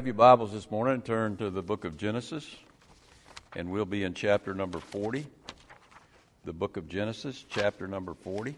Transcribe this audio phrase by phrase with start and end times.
[0.00, 2.56] Have your Bibles this morning and turn to the book of Genesis,
[3.54, 5.26] and we'll be in chapter number 40.
[6.46, 8.54] The book of Genesis, chapter number 40.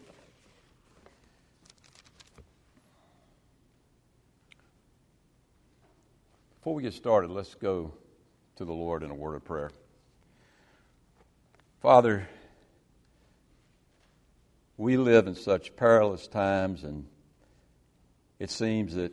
[6.61, 7.93] Before we get started, let's go
[8.55, 9.73] to the Lord in a word of prayer.
[11.81, 12.29] Father,
[14.77, 17.05] we live in such perilous times, and
[18.39, 19.13] it seems that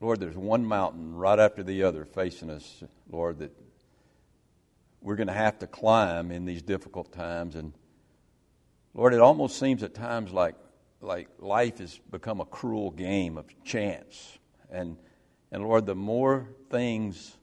[0.00, 3.52] Lord, there's one mountain right after the other facing us, Lord, that
[5.00, 7.54] we're going to have to climb in these difficult times.
[7.54, 7.72] And
[8.92, 10.54] Lord, it almost seems at times like,
[11.00, 14.38] like life has become a cruel game of chance.
[14.70, 14.96] And,
[15.50, 17.36] and Lord, the more things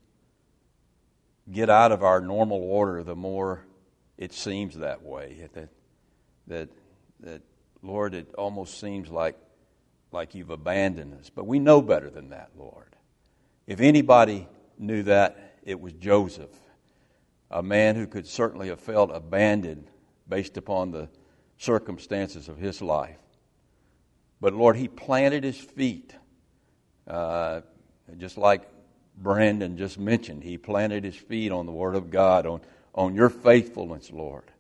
[1.52, 3.66] get out of our normal order, the more
[4.17, 5.49] it seems that way.
[5.53, 5.70] That,
[6.47, 6.70] that,
[7.22, 7.41] that
[7.81, 9.35] Lord, it almost seems like
[10.13, 11.30] like you've abandoned us.
[11.30, 12.95] But we know better than that, Lord.
[13.67, 16.52] If anybody knew that, it was Joseph,
[17.50, 19.89] a man who could certainly have felt abandoned
[20.28, 21.09] based upon the
[21.58, 23.17] circumstances of his life.
[24.42, 26.14] But Lord, he planted his feet,
[27.08, 27.61] uh,
[28.17, 28.64] just like
[29.17, 30.44] Brandon just mentioned.
[30.44, 32.61] He planted his feet on the Word of God, on,
[32.94, 34.52] on your faithfulness, Lord.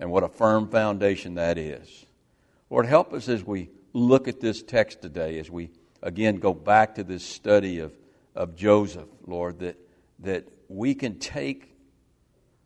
[0.00, 2.06] And what a firm foundation that is.
[2.70, 5.70] Lord, help us as we look at this text today as we
[6.02, 7.92] again go back to this study of,
[8.34, 9.76] of Joseph, Lord, that,
[10.20, 11.74] that we can take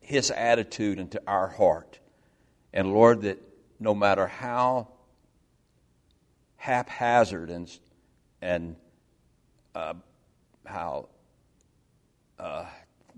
[0.00, 1.98] his attitude into our heart.
[2.72, 3.40] And Lord, that
[3.80, 4.88] no matter how
[6.56, 7.70] haphazard and,
[8.42, 8.76] and
[9.74, 9.94] uh,
[10.66, 11.08] how
[12.38, 12.66] uh,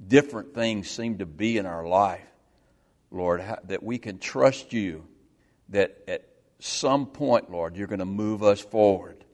[0.07, 2.27] different things seem to be in our life,
[3.11, 5.07] Lord, that we can trust you
[5.71, 6.25] that at
[6.59, 9.25] some point, Lord, you're going to move us forward.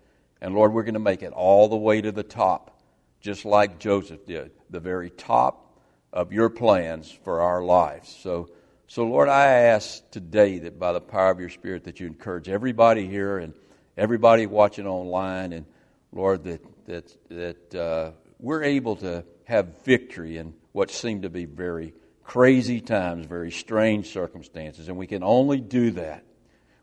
[0.40, 2.80] And Lord, we're going to make it all the way to the top,
[3.20, 5.78] just like Joseph did, the very top
[6.12, 8.14] of your plans for our lives.
[8.22, 8.50] So,
[8.88, 12.48] so Lord, I ask today that by the power of your Spirit that you encourage
[12.48, 13.54] everybody here and
[13.96, 15.66] everybody watching online, and
[16.12, 21.44] Lord, that that that uh, we're able to have victory in what seem to be
[21.44, 21.94] very
[22.24, 26.24] crazy times, very strange circumstances, and we can only do that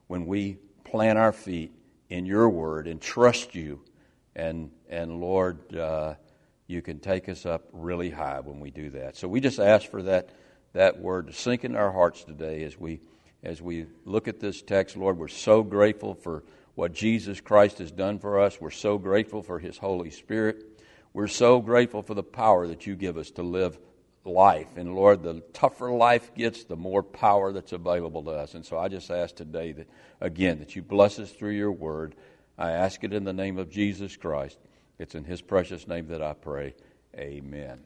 [0.09, 1.71] when we plant our feet
[2.09, 3.79] in your word and trust you.
[4.35, 6.15] And, and Lord, uh,
[6.65, 9.15] you can take us up really high when we do that.
[9.15, 10.31] So we just ask for that,
[10.73, 13.01] that word to sink in our hearts today as we,
[13.43, 14.97] as we look at this text.
[14.97, 16.43] Lord, we're so grateful for
[16.73, 18.59] what Jesus Christ has done for us.
[18.59, 20.81] We're so grateful for his Holy Spirit.
[21.13, 23.77] We're so grateful for the power that you give us to live
[24.25, 24.77] life.
[24.77, 28.53] And Lord, the tougher life gets, the more power that's available to us.
[28.53, 29.87] And so I just ask today that,
[30.21, 32.15] again, that you bless us through your word.
[32.57, 34.57] I ask it in the name of Jesus Christ.
[34.97, 36.75] It's in his precious name that I pray.
[37.15, 37.81] Amen.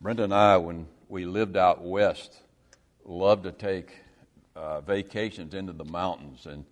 [0.00, 2.40] Brenda and I, when we lived out west,
[3.04, 3.92] loved to take
[4.54, 6.46] uh, vacations into the mountains.
[6.46, 6.64] And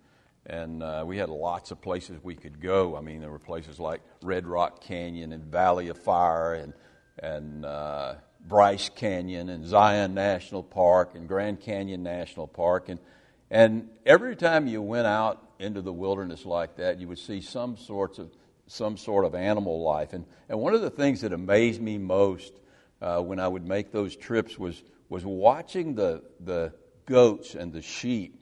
[0.47, 2.95] and uh, we had lots of places we could go.
[2.95, 6.73] I mean, there were places like Red Rock Canyon and Valley of Fire and
[7.19, 8.15] and uh,
[8.47, 12.89] Bryce Canyon and Zion National Park and Grand Canyon National Park.
[12.89, 12.99] And,
[13.49, 17.77] and every time you went out into the wilderness like that, you would see some
[17.77, 18.31] sorts of
[18.67, 20.13] some sort of animal life.
[20.13, 22.53] And, and one of the things that amazed me most
[23.01, 26.73] uh, when I would make those trips was, was watching the, the
[27.05, 28.41] goats and the sheep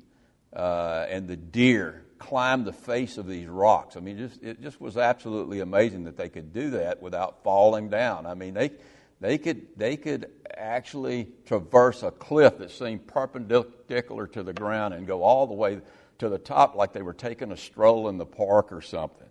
[0.55, 3.97] uh, and the deer climb the face of these rocks.
[3.97, 7.89] I mean, just, it just was absolutely amazing that they could do that without falling
[7.89, 8.25] down.
[8.25, 8.71] I mean, they,
[9.19, 15.05] they, could, they could actually traverse a cliff that seemed perpendicular to the ground and
[15.05, 15.81] go all the way
[16.19, 19.27] to the top like they were taking a stroll in the park or something.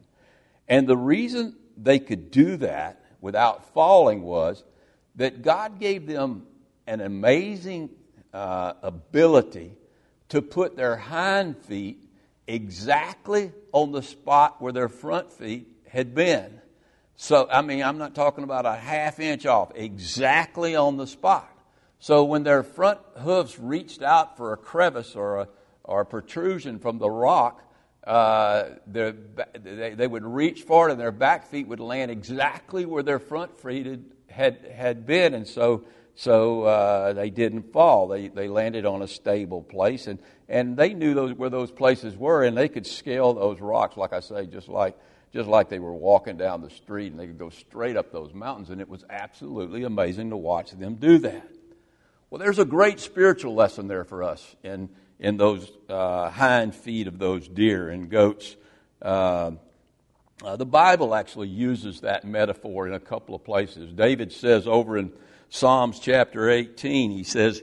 [0.68, 4.62] And the reason they could do that without falling was
[5.16, 6.46] that God gave them
[6.86, 7.88] an amazing
[8.34, 9.72] uh, ability
[10.28, 12.01] to put their hind feet
[12.46, 16.60] exactly on the spot where their front feet had been.
[17.16, 21.48] So, I mean, I'm not talking about a half inch off, exactly on the spot.
[21.98, 25.48] So, when their front hooves reached out for a crevice or a,
[25.84, 27.62] or a protrusion from the rock,
[28.04, 29.12] uh, they,
[29.94, 33.86] they would reach forward and their back feet would land exactly where their front feet
[33.86, 35.34] had, had, had been.
[35.34, 38.08] And so, so uh, they didn't fall.
[38.08, 40.18] They, they landed on a stable place, and,
[40.48, 44.12] and they knew those, where those places were, and they could scale those rocks, like
[44.12, 44.98] I say, just like,
[45.32, 48.34] just like they were walking down the street, and they could go straight up those
[48.34, 51.48] mountains, and it was absolutely amazing to watch them do that.
[52.30, 54.88] Well, there's a great spiritual lesson there for us in,
[55.18, 58.56] in those uh, hind feet of those deer and goats.
[59.00, 59.52] Uh,
[60.42, 63.92] Uh, the Bible actually uses that metaphor in a couple of places.
[63.92, 65.12] David says over in
[65.54, 67.62] Psalms chapter 18, he says,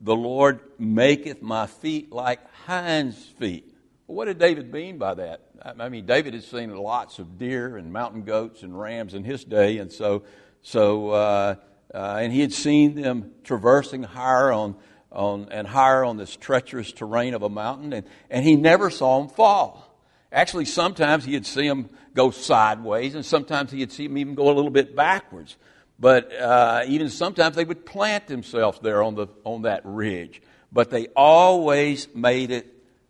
[0.00, 3.74] The Lord maketh my feet like hinds' feet.
[4.06, 5.42] Well, what did David mean by that?
[5.78, 9.44] I mean, David had seen lots of deer and mountain goats and rams in his
[9.44, 10.22] day, and so,
[10.62, 11.56] so uh,
[11.92, 14.74] uh, and he had seen them traversing higher on,
[15.12, 19.18] on and higher on this treacherous terrain of a mountain, and, and he never saw
[19.18, 19.94] them fall.
[20.32, 24.54] Actually, sometimes he'd see them go sideways, and sometimes he'd see them even go a
[24.54, 25.58] little bit backwards.
[25.98, 30.42] But uh, even sometimes they would plant themselves there on, the, on that ridge.
[30.70, 32.66] But they always made it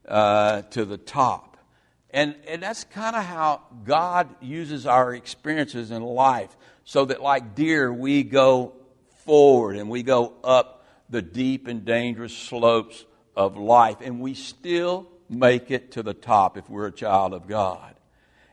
[0.07, 1.57] uh, to the top.
[2.11, 7.55] And, and that's kind of how God uses our experiences in life, so that, like
[7.55, 8.73] deer, we go
[9.25, 13.05] forward and we go up the deep and dangerous slopes
[13.35, 17.49] of life, and we still make it to the top if we're a child of
[17.49, 17.95] God.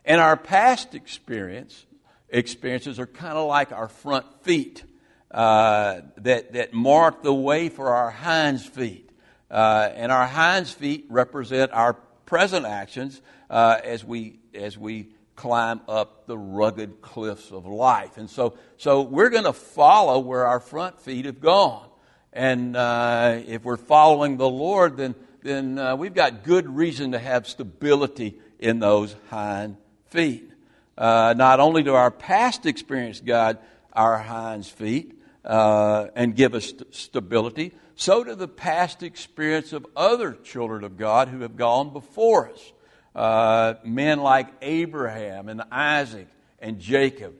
[0.04, 1.86] And our past experience
[2.34, 4.84] experiences are kind of like our front feet
[5.32, 9.10] uh, that, that mark the way for our hinds feet.
[9.50, 11.94] Uh, and our hinds feet represent our
[12.26, 18.18] present actions uh, as, we, as we climb up the rugged cliffs of life.
[18.18, 21.88] And so, so we're going to follow where our front feet have gone.
[22.34, 27.20] And uh, if we're following the Lord, then then uh, we've got good reason to
[27.20, 29.76] have stability in those hind
[30.08, 30.50] feet.
[30.98, 33.58] Uh, not only do our past experience guide
[33.94, 39.86] our hinds feet uh, and give us st- stability, so do the past experience of
[39.96, 42.74] other children of God who have gone before us.
[43.16, 46.28] Uh, men like Abraham and Isaac
[46.60, 47.34] and Jacob.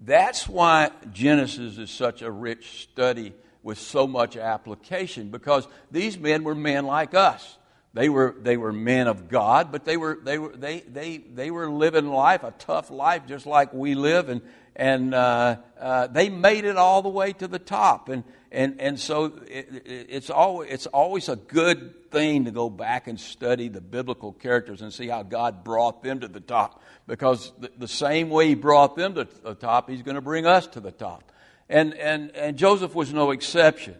[0.00, 6.42] That's why Genesis is such a rich study with so much application because these men
[6.42, 7.58] were men like us.
[7.92, 11.50] They were, they were men of God, but they were, they, were, they, they, they
[11.50, 14.42] were living life, a tough life, just like we live, and,
[14.76, 18.08] and uh, uh, they made it all the way to the top.
[18.08, 18.22] And,
[18.52, 23.08] and, and so it, it, it's, always, it's always a good thing to go back
[23.08, 26.82] and study the biblical characters and see how God brought them to the top.
[27.08, 30.46] Because the, the same way He brought them to the top, He's going to bring
[30.46, 31.32] us to the top.
[31.68, 33.96] And, and, and Joseph was no exception.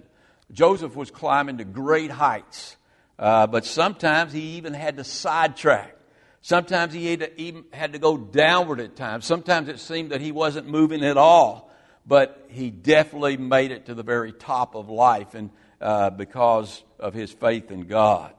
[0.52, 2.76] Joseph was climbing to great heights,
[3.20, 5.94] uh, but sometimes he even had to sidetrack.
[6.42, 9.26] Sometimes he had to, even had to go downward at times.
[9.26, 11.70] Sometimes it seemed that he wasn't moving at all,
[12.04, 15.50] but he definitely made it to the very top of life and,
[15.80, 18.32] uh, because of his faith in God.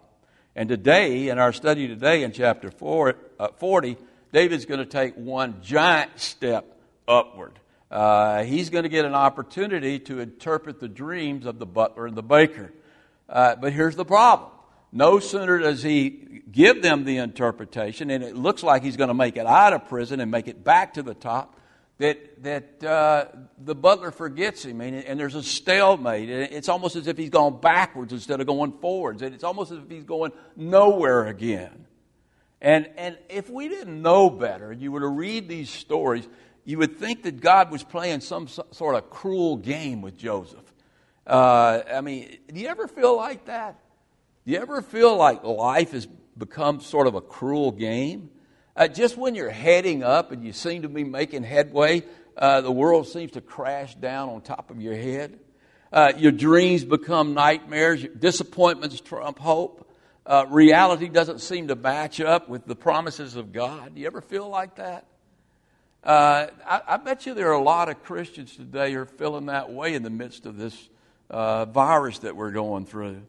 [0.56, 3.95] And today, in our study today in chapter four, uh, 40,
[4.34, 6.77] David's going to take one giant step
[7.07, 7.57] upward
[7.92, 12.16] uh, he's going to get an opportunity to interpret the dreams of the butler and
[12.16, 12.72] the baker.
[13.27, 14.50] Uh, but here's the problem.
[14.92, 19.14] No sooner does he give them the interpretation, and it looks like he's going to
[19.14, 21.58] make it out of prison and make it back to the top,
[21.98, 23.26] that, that uh,
[23.60, 26.30] the butler forgets him, and, and there's a stalemate.
[26.30, 29.22] It's almost as if he's gone backwards instead of going forwards.
[29.22, 31.86] And it's almost as if he's going nowhere again.
[32.60, 36.28] And, and if we didn't know better, and you were to read these stories,
[36.66, 40.74] you would think that God was playing some sort of cruel game with Joseph.
[41.26, 43.80] Uh, I mean, do you ever feel like that?
[44.46, 48.32] Do you ever feel like life has become sort of a cruel game?
[48.76, 52.04] Uh, just when you're heading up and you seem to be making headway,
[52.36, 55.39] uh, the world seems to crash down on top of your head.
[55.94, 58.04] Uh, your dreams become nightmares.
[58.18, 59.88] Disappointments trump hope.
[60.25, 63.94] Uh, reality doesn't seem to match up with the promises of God.
[63.94, 65.06] Do you ever feel like that?
[66.04, 69.48] Uh, I, I, bet you there are a lot of Christians today who are feeling
[69.48, 70.89] that way in the midst of this
[71.30, 73.22] uh, virus that we're going through.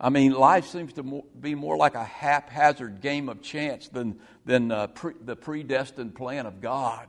[0.00, 4.72] I mean, life seems to be more like a haphazard game of chance than, than
[4.72, 7.06] uh, pre, the predestined plan of God.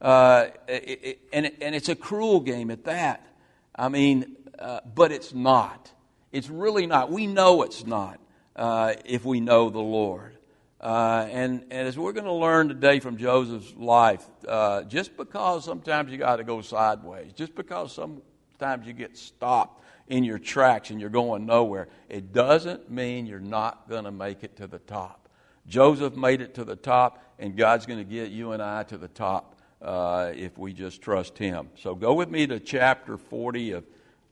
[0.00, 3.26] Uh, it, it, and, it, and it's a cruel game at that.
[3.74, 5.92] I mean, uh, but it's not.
[6.32, 7.10] It's really not.
[7.10, 8.20] We know it's not
[8.56, 10.36] uh, if we know the Lord.
[10.80, 15.64] Uh, and, and, as we're going to learn today from Joseph's life, uh, just because
[15.64, 20.90] sometimes you got to go sideways, just because sometimes you get stopped in your tracks
[20.90, 24.78] and you're going nowhere, it doesn't mean you're not going to make it to the
[24.78, 25.28] top.
[25.66, 28.96] Joseph made it to the top, and God's going to get you and I to
[28.96, 31.68] the top uh, if we just trust Him.
[31.76, 33.84] So go with me to chapter 40 of,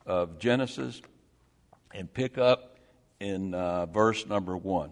[0.07, 1.03] of Genesis
[1.93, 2.79] and pick up
[3.21, 4.91] in uh, verse number 1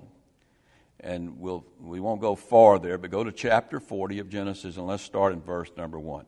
[1.05, 4.87] and we'll, we won't go far there, but go to chapter 40 of Genesis and
[4.87, 6.25] let's start in verse number 1.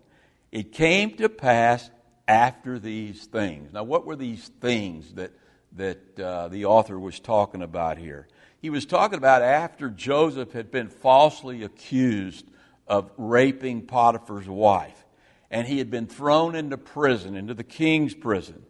[0.53, 1.91] It came to pass
[2.29, 3.73] after these things.
[3.73, 5.33] Now, what were these things that,
[5.73, 8.27] that uh, the author was talking about here?
[8.61, 12.47] He was talking about after Joseph had been falsely accused
[12.87, 15.05] of raping Potiphar's wife.
[15.51, 18.65] And he had been thrown into prison, into the king's prison.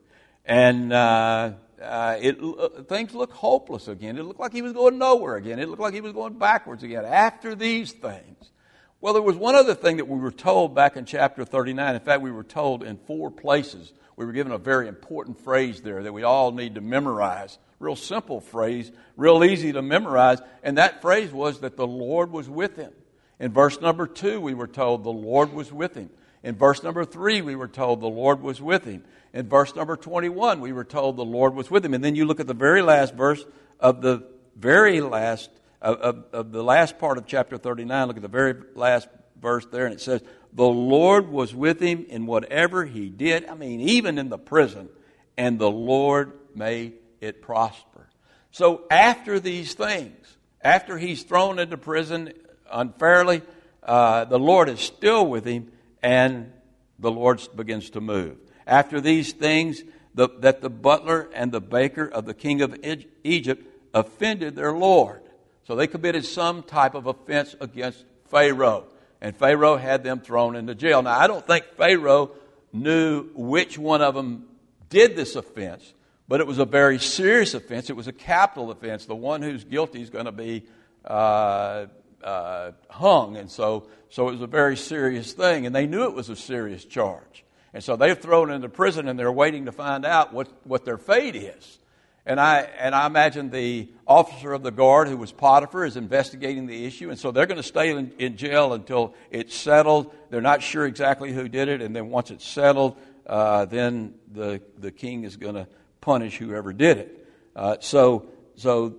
[0.45, 4.19] And uh, uh, it, uh, things looked hopeless again.
[4.19, 5.59] It looked like he was going nowhere again.
[5.59, 7.05] It looked like he was going backwards again.
[7.05, 8.51] After these things,
[9.01, 11.95] well, there was one other thing that we were told back in chapter 39.
[11.95, 13.93] In fact, we were told in four places.
[14.17, 17.59] We were given a very important phrase there that we all need to memorize.
[17.79, 20.41] Real simple phrase, real easy to memorize.
[20.63, 22.93] And that phrase was that the Lord was with him.
[23.39, 26.09] In verse number two, we were told the Lord was with him.
[26.43, 29.05] In verse number three, we were told the Lord was with him.
[29.35, 31.93] In verse number 21, we were told the Lord was with him.
[31.93, 33.45] And then you look at the very last verse
[33.79, 34.27] of the
[34.57, 35.51] very last,
[35.87, 38.09] of, of, of the last part of chapter 39.
[38.09, 39.07] Look at the very last
[39.41, 40.21] verse there, and it says,
[40.53, 43.47] The Lord was with him in whatever he did.
[43.47, 44.89] I mean, even in the prison,
[45.37, 48.09] and the Lord made it prosper.
[48.51, 52.33] So after these things, after he's thrown into prison
[52.71, 53.43] unfairly,
[53.85, 55.71] uh, the Lord is still with him,
[56.03, 56.53] and
[56.99, 58.39] the Lord begins to move.
[58.67, 62.77] After these things, the, that the butler and the baker of the king of
[63.23, 63.65] Egypt
[63.95, 65.23] offended their Lord.
[65.67, 68.85] So they committed some type of offense against Pharaoh.
[69.21, 71.03] And Pharaoh had them thrown into jail.
[71.03, 72.31] Now, I don't think Pharaoh
[72.73, 74.47] knew which one of them
[74.89, 75.95] did this offense,
[76.29, 77.91] but it was a very serious offense.
[77.91, 79.07] It was a capital offense.
[79.07, 80.65] The one who's guilty is going to be
[81.05, 81.87] uh,
[82.23, 83.37] uh, hung.
[83.37, 85.67] And so, so it was a very serious thing.
[85.67, 87.45] And they knew it was a serious charge.
[87.75, 90.99] And so they're thrown into prison and they're waiting to find out what, what their
[90.99, 91.79] fate is.
[92.27, 96.67] And I, and I imagine the officer of the guard who was Potiphar is investigating
[96.67, 97.09] the issue.
[97.09, 100.13] And so they're going to stay in, in jail until it's settled.
[100.31, 101.81] They're not sure exactly who did it.
[101.81, 102.97] And then once it's settled,
[103.29, 105.69] uh, then the, the king is going to
[106.01, 107.29] punish whoever did it.
[107.55, 108.97] Uh, so, so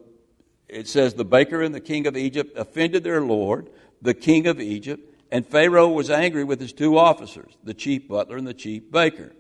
[0.70, 3.70] it says, The baker and the king of Egypt offended their Lord,
[4.02, 8.38] the king of Egypt, and Pharaoh was angry with his two officers, the chief butler
[8.38, 9.34] and the chief baker.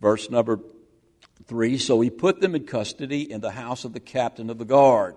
[0.00, 0.60] Verse number
[1.46, 4.64] three So he put them in custody in the house of the captain of the
[4.64, 5.16] guard,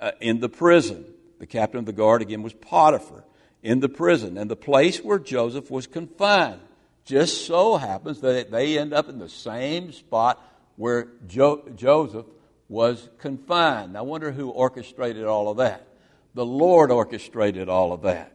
[0.00, 1.04] uh, in the prison.
[1.38, 3.24] The captain of the guard again was Potiphar,
[3.62, 4.36] in the prison.
[4.38, 6.60] And the place where Joseph was confined
[7.04, 10.42] just so happens that they end up in the same spot
[10.76, 12.26] where jo- Joseph
[12.68, 13.96] was confined.
[13.96, 15.86] I wonder who orchestrated all of that.
[16.34, 18.32] The Lord orchestrated all of that.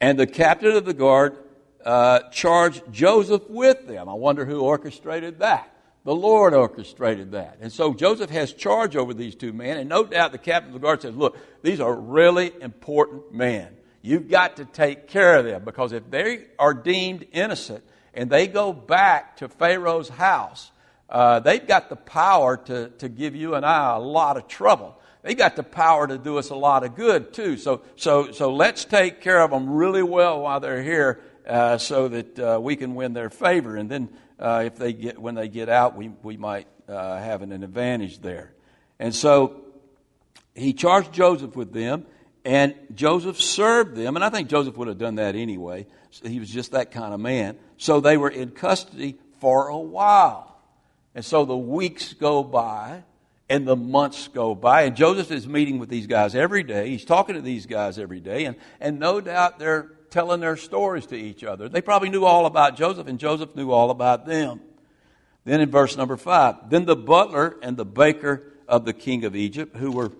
[0.00, 1.36] And the captain of the guard
[1.84, 4.08] uh, charged Joseph with them.
[4.08, 5.72] I wonder who orchestrated that.
[6.08, 7.58] The Lord orchestrated that.
[7.60, 10.72] And so Joseph has charge over these two men, and no doubt the captain of
[10.72, 13.76] the guard says, Look, these are really important men.
[14.00, 17.84] You've got to take care of them because if they are deemed innocent
[18.14, 20.72] and they go back to Pharaoh's house,
[21.10, 24.98] uh, they've got the power to, to give you and I a lot of trouble
[25.22, 27.56] They've got the power to do us a lot of good too.
[27.56, 32.08] So, so, so let's take care of them really well while they're here, uh, so
[32.08, 33.76] that uh, we can win their favor.
[33.76, 37.42] And then, uh, if they get when they get out, we we might uh, have
[37.42, 38.52] an advantage there.
[38.98, 39.64] And so,
[40.54, 42.06] he charged Joseph with them,
[42.44, 44.16] and Joseph served them.
[44.16, 45.86] And I think Joseph would have done that anyway.
[46.22, 47.58] He was just that kind of man.
[47.76, 50.56] So they were in custody for a while.
[51.14, 53.02] And so the weeks go by,
[53.48, 54.82] and the months go by.
[54.82, 56.90] And Joseph is meeting with these guys every day.
[56.90, 58.44] He's talking to these guys every day.
[58.44, 61.68] And, and no doubt they're telling their stories to each other.
[61.68, 64.60] They probably knew all about Joseph, and Joseph knew all about them.
[65.44, 69.34] Then in verse number five, then the butler and the baker of the king of
[69.34, 70.12] Egypt, who were,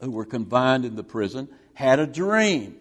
[0.00, 2.76] who were confined in the prison, had a dream.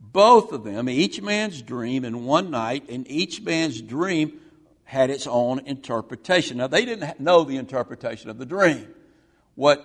[0.00, 4.40] Both of them, each man's dream in one night, and each man's dream
[4.84, 6.58] had its own interpretation.
[6.58, 8.86] Now, they didn't know the interpretation of the dream.
[9.56, 9.84] What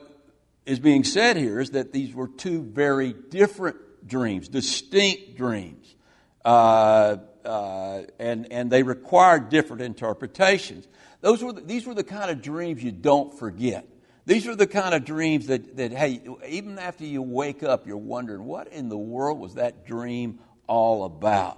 [0.65, 5.95] is being said here is that these were two very different dreams, distinct dreams,
[6.43, 10.87] uh, uh, and, and they require different interpretations.
[11.21, 13.87] Those were the, these were the kind of dreams you don't forget.
[14.25, 17.97] These are the kind of dreams that, that, hey, even after you wake up, you're
[17.97, 21.57] wondering, what in the world was that dream all about?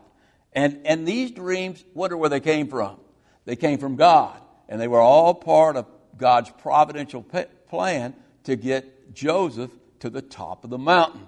[0.54, 2.98] And, and these dreams, wonder where they came from.
[3.46, 7.26] They came from God, and they were all part of God's providential
[7.68, 8.14] plan
[8.46, 11.28] to get Joseph to the top of the mountain.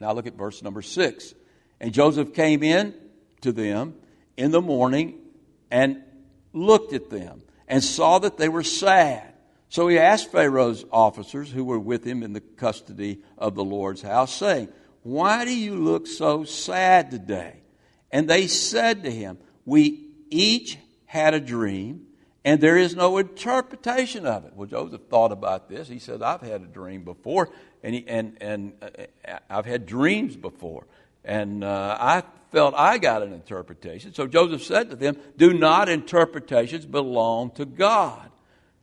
[0.00, 1.34] Now look at verse number six.
[1.80, 2.94] And Joseph came in
[3.42, 3.94] to them
[4.36, 5.20] in the morning
[5.70, 6.02] and
[6.52, 9.34] looked at them and saw that they were sad.
[9.68, 14.02] So he asked Pharaoh's officers who were with him in the custody of the Lord's
[14.02, 14.68] house, saying,
[15.02, 17.62] Why do you look so sad today?
[18.12, 22.06] And they said to him, We each had a dream,
[22.44, 24.52] and there is no interpretation of it.
[24.54, 25.88] Well, Joseph thought about this.
[25.88, 27.50] He said, I've had a dream before,
[27.84, 30.86] and, he, and, and uh, I've had dreams before.
[31.22, 34.14] and uh, I felt I got an interpretation.
[34.14, 38.30] So Joseph said to them, Do not interpretations belong to God?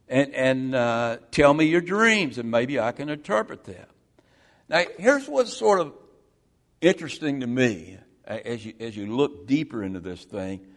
[0.07, 3.85] And, and uh, tell me your dreams, and maybe I can interpret them.
[4.69, 5.93] Now, here's what's sort of
[6.79, 10.67] interesting to me as you, as you look deeper into this thing.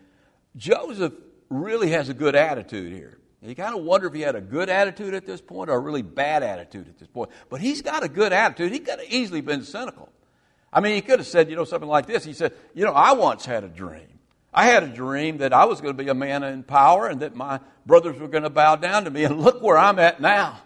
[0.57, 1.13] Joseph
[1.51, 3.19] really has a good attitude here.
[3.45, 5.79] You kind of wonder if he had a good attitude at this point or a
[5.79, 7.31] really bad attitude at this point.
[7.51, 8.73] But he's got a good attitude.
[8.73, 10.09] He could have easily been cynical.
[10.73, 12.25] I mean, he could have said, you know, something like this.
[12.25, 14.09] He said, you know, I once had a dream.
[14.53, 17.21] I had a dream that I was going to be a man in power and
[17.21, 19.25] that my brothers were going to bow down to me.
[19.25, 20.59] And look where I'm at now.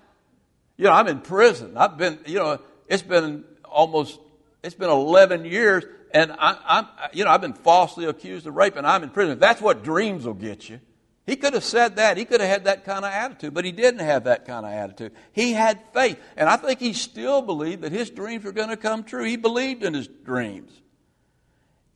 [0.76, 1.76] You know, I'm in prison.
[1.76, 4.20] I've been, you know, it's been almost,
[4.62, 8.76] it's been 11 years and I, am you know, I've been falsely accused of rape
[8.76, 9.38] and I'm in prison.
[9.38, 10.80] That's what dreams will get you.
[11.28, 12.16] He could have said that.
[12.16, 14.72] He could have had that kind of attitude, but he didn't have that kind of
[14.72, 15.12] attitude.
[15.32, 16.18] He had faith.
[16.38, 19.24] And I think he still believed that his dreams were going to come true.
[19.24, 20.72] He believed in his dreams.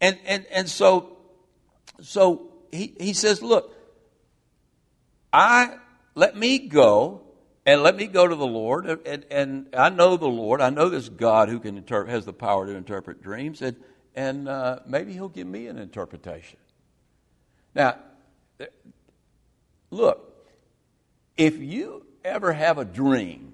[0.03, 1.17] And, and, and so,
[2.03, 3.75] so he, he says, look,
[5.33, 5.77] I,
[6.15, 7.23] let me go
[7.65, 8.85] and let me go to the Lord.
[8.85, 10.61] And, and I know the Lord.
[10.61, 13.63] I know this God who can interpret, has the power to interpret dreams.
[13.63, 13.77] And,
[14.15, 16.59] and uh, maybe he'll give me an interpretation.
[17.75, 17.97] Now,
[19.93, 20.35] Look,
[21.37, 23.53] if you ever have a dream,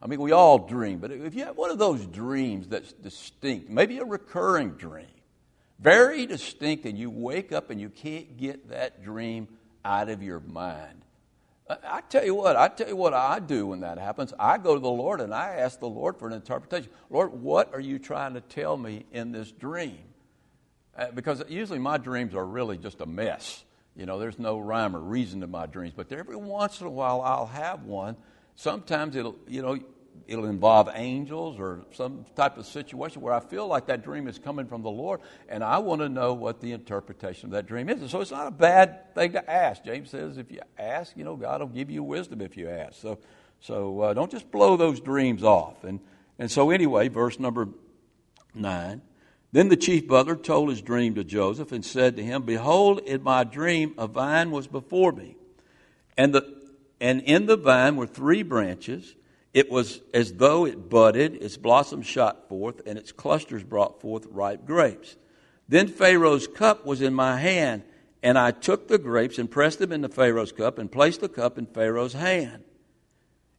[0.00, 3.68] I mean, we all dream, but if you have one of those dreams that's distinct,
[3.68, 5.08] maybe a recurring dream,
[5.80, 9.48] very distinct, and you wake up and you can't get that dream
[9.84, 11.02] out of your mind.
[11.68, 14.32] I tell you what, I tell you what I do when that happens.
[14.38, 16.88] I go to the Lord and I ask the Lord for an interpretation.
[17.10, 19.98] Lord, what are you trying to tell me in this dream?
[20.96, 23.64] Uh, because usually my dreams are really just a mess.
[23.98, 26.90] You know, there's no rhyme or reason to my dreams, but every once in a
[26.90, 28.16] while I'll have one.
[28.54, 29.78] Sometimes it'll, you know,
[30.26, 34.38] it'll involve angels or some type of situation where I feel like that dream is
[34.38, 37.88] coming from the Lord, and I want to know what the interpretation of that dream
[37.88, 38.00] is.
[38.00, 39.84] And so it's not a bad thing to ask.
[39.84, 43.00] James says, if you ask, you know, God will give you wisdom if you ask.
[43.00, 43.18] So,
[43.60, 45.84] so uh, don't just blow those dreams off.
[45.84, 46.00] And
[46.38, 47.68] and so anyway, verse number
[48.54, 49.02] nine.
[49.52, 53.22] Then the chief butler told his dream to Joseph and said to him, Behold, in
[53.22, 55.36] my dream a vine was before me,
[56.16, 56.54] and, the,
[57.00, 59.14] and in the vine were three branches.
[59.54, 64.26] It was as though it budded, its blossoms shot forth, and its clusters brought forth
[64.30, 65.16] ripe grapes.
[65.68, 67.82] Then Pharaoh's cup was in my hand,
[68.22, 71.56] and I took the grapes and pressed them into Pharaoh's cup and placed the cup
[71.56, 72.64] in Pharaoh's hand.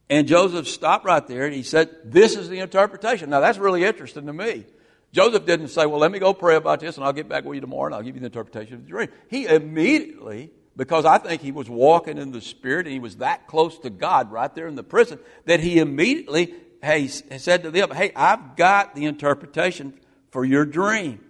[0.08, 3.30] And Joseph stopped right there and he said, This is the interpretation.
[3.30, 4.66] Now that's really interesting to me.
[5.12, 7.56] Joseph didn't say, Well, let me go pray about this and I'll get back with
[7.56, 9.08] you tomorrow and I'll give you the interpretation of the dream.
[9.28, 13.46] He immediately, because I think he was walking in the Spirit and he was that
[13.46, 17.90] close to God right there in the prison, that he immediately hey, said to them,
[17.90, 19.94] Hey, I've got the interpretation
[20.30, 21.20] for your dream.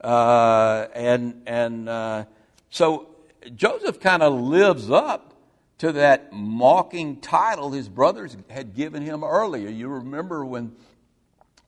[0.00, 2.24] Uh, and and uh,
[2.70, 3.08] so
[3.54, 5.34] Joseph kind of lives up
[5.78, 9.68] to that mocking title his brothers had given him earlier.
[9.68, 10.74] You remember when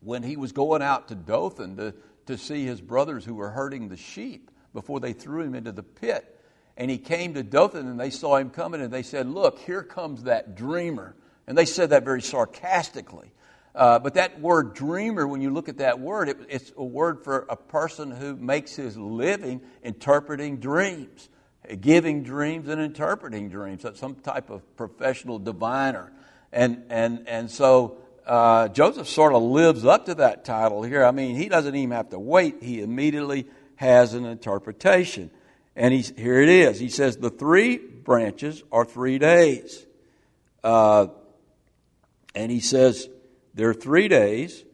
[0.01, 1.95] when he was going out to Dothan to,
[2.27, 5.83] to see his brothers who were herding the sheep before they threw him into the
[5.83, 6.35] pit.
[6.77, 9.83] And he came to Dothan and they saw him coming and they said, Look, here
[9.83, 11.17] comes that dreamer.
[11.47, 13.33] And they said that very sarcastically.
[13.75, 17.23] Uh, but that word dreamer, when you look at that word, it, it's a word
[17.23, 21.29] for a person who makes his living interpreting dreams,
[21.81, 23.83] giving dreams and interpreting dreams.
[23.83, 26.13] That's some type of professional diviner.
[26.53, 31.05] And, and, and so uh, Joseph sort of lives up to that title here.
[31.05, 35.31] I mean, he doesn't even have to wait, he immediately has an interpretation.
[35.75, 36.79] And he's, here it is.
[36.79, 39.87] He says, The three branches are three days.
[40.63, 41.07] Uh,
[42.35, 43.09] and he says,
[43.55, 44.65] There are three days,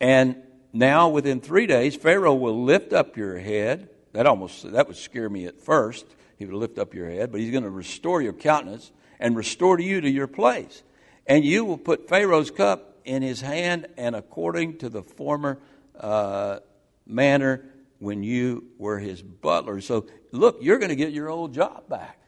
[0.00, 0.36] and
[0.72, 3.88] now within three days, Pharaoh will lift up your head.
[4.12, 6.04] That almost that would scare me at first.
[6.36, 9.76] He would lift up your head, but he's going to restore your countenance and restore
[9.76, 10.82] to you to your place.
[11.26, 15.58] And you will put Pharaoh's cup in his hand and according to the former
[15.98, 16.58] uh,
[17.06, 17.64] manner
[17.98, 19.80] when you were his butler.
[19.80, 22.18] So, look, you're going to get your old job back.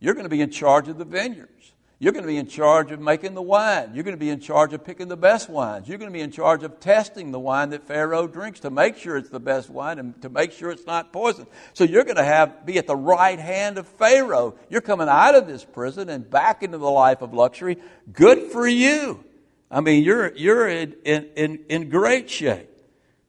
[0.00, 1.72] You're going to be in charge of the vineyards.
[2.00, 3.90] You're going to be in charge of making the wine.
[3.92, 5.88] You're going to be in charge of picking the best wines.
[5.88, 8.96] You're going to be in charge of testing the wine that Pharaoh drinks to make
[8.96, 11.48] sure it's the best wine and to make sure it's not poison.
[11.72, 14.54] So you're going to have be at the right hand of Pharaoh.
[14.68, 17.78] You're coming out of this prison and back into the life of luxury.
[18.12, 19.24] Good for you.
[19.70, 22.68] I mean, you're, you're in, in, in great shape.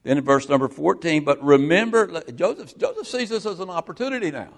[0.03, 4.53] Then in verse number 14, but remember, Joseph, Joseph sees this as an opportunity now.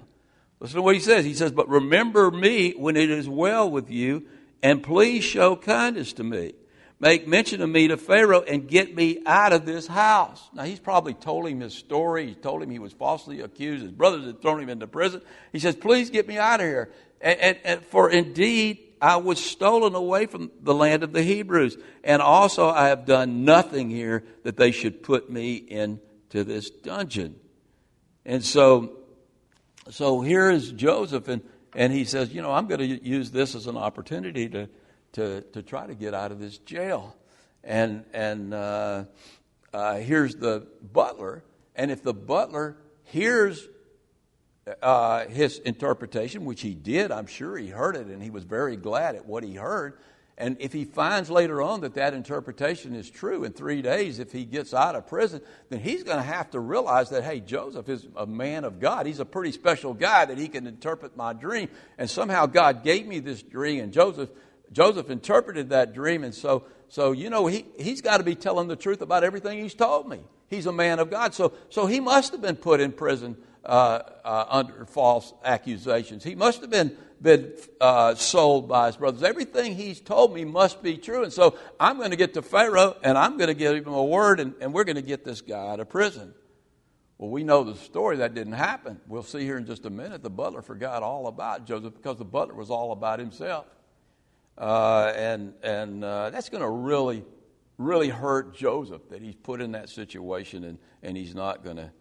[0.59, 1.25] Listen to what he says.
[1.25, 4.27] He says, But remember me when it is well with you,
[4.61, 6.53] and please show kindness to me.
[6.99, 10.47] make mention of me to Pharaoh and get me out of this house.
[10.53, 12.27] Now, he's probably told him his story.
[12.27, 13.81] He told him he was falsely accused.
[13.81, 15.23] His brothers had thrown him into prison.
[15.51, 16.91] He says, Please get me out of here.
[17.19, 21.77] And, and, and for indeed, I was stolen away from the land of the Hebrews.
[22.03, 27.35] And also, I have done nothing here that they should put me into this dungeon.
[28.25, 28.97] And so,
[29.89, 31.41] so here is Joseph, and,
[31.75, 34.69] and he says, You know, I'm going to use this as an opportunity to
[35.13, 37.15] to, to try to get out of this jail.
[37.63, 39.05] And, and uh,
[39.73, 41.43] uh, here's the butler.
[41.75, 43.67] And if the butler hears
[44.81, 48.75] uh, his interpretation, which he did, I'm sure he heard it, and he was very
[48.75, 49.97] glad at what he heard.
[50.37, 54.31] And if he finds later on that that interpretation is true in three days, if
[54.31, 57.89] he gets out of prison, then he's going to have to realize that, hey, Joseph
[57.89, 59.05] is a man of God.
[59.05, 61.69] He's a pretty special guy that he can interpret my dream.
[61.97, 64.29] And somehow God gave me this dream, and Joseph
[64.71, 68.67] Joseph interpreted that dream, and so, so you know, he, he's got to be telling
[68.67, 70.21] the truth about everything he's told me.
[70.49, 71.33] He's a man of God.
[71.33, 76.23] So, so he must have been put in prison under false accusations.
[76.23, 79.23] He must have been, been uh, sold by his brothers.
[79.23, 81.23] Everything he's told me must be true.
[81.23, 84.03] And so I'm going to get to Pharaoh, and I'm going to give him a
[84.03, 86.33] word, and, and we're going to get this guy out of prison.
[87.17, 88.17] Well, we know the story.
[88.17, 88.99] That didn't happen.
[89.07, 90.23] We'll see here in just a minute.
[90.23, 93.67] The butler forgot all about Joseph because the butler was all about himself.
[94.57, 97.23] Uh, and and uh, that's going to really,
[97.77, 101.91] really hurt Joseph that he's put in that situation and, and he's not going to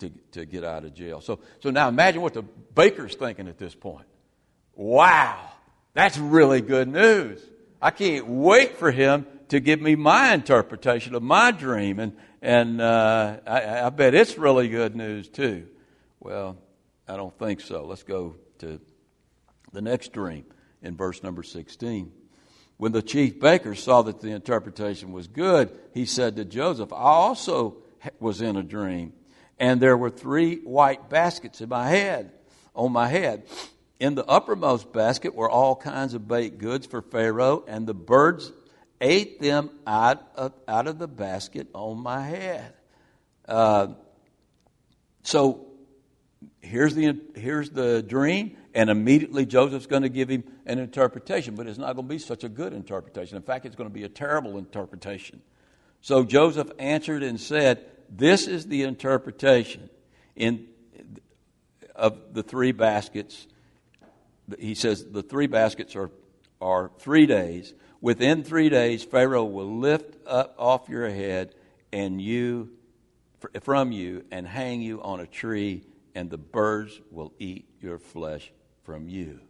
[0.00, 1.20] to to get out of jail.
[1.20, 4.06] So, so now imagine what the baker's thinking at this point.
[4.74, 5.38] Wow,
[5.94, 7.42] that's really good news.
[7.82, 11.98] I can't wait for him to give me my interpretation of my dream.
[11.98, 15.66] And, and uh, I, I bet it's really good news too.
[16.20, 16.56] Well,
[17.08, 17.84] I don't think so.
[17.84, 18.80] Let's go to
[19.72, 20.44] the next dream
[20.82, 22.12] in verse number 16.
[22.76, 26.96] When the chief baker saw that the interpretation was good, he said to Joseph, I
[26.96, 27.78] also
[28.18, 29.12] was in a dream,
[29.60, 32.32] and there were three white baskets in my head,
[32.74, 33.44] on my head.
[34.00, 38.50] In the uppermost basket were all kinds of baked goods for Pharaoh, and the birds
[39.00, 42.72] ate them out of, out of the basket on my head.
[43.46, 43.88] Uh,
[45.22, 45.66] so
[46.60, 51.66] here's the, here's the dream and immediately Joseph's going to give him an interpretation, but
[51.66, 53.36] it's not going to be such a good interpretation.
[53.36, 55.42] In fact, it's going to be a terrible interpretation.
[56.00, 59.88] So Joseph answered and said, This is the interpretation
[60.34, 60.66] in,
[61.94, 63.46] of the three baskets.
[64.58, 66.10] He says the three baskets are,
[66.60, 67.72] are three days.
[68.00, 71.54] Within three days, Pharaoh will lift up off your head
[71.92, 72.70] and you
[73.62, 75.82] from you and hang you on a tree,
[76.14, 79.40] and the birds will eat your flesh from you.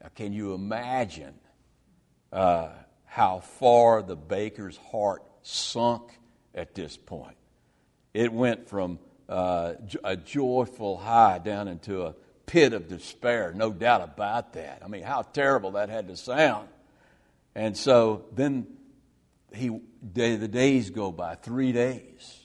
[0.00, 1.34] Now, can you imagine
[2.32, 2.68] uh,
[3.06, 6.18] how far the baker's heart sunk
[6.54, 7.36] at this point?
[8.14, 8.98] It went from
[9.28, 12.14] uh, a joyful high down into a
[12.46, 14.82] pit of despair, no doubt about that.
[14.84, 16.68] I mean, how terrible that had to sound.
[17.54, 18.66] And so then
[19.54, 19.80] he,
[20.12, 22.38] day, the days go by, three days.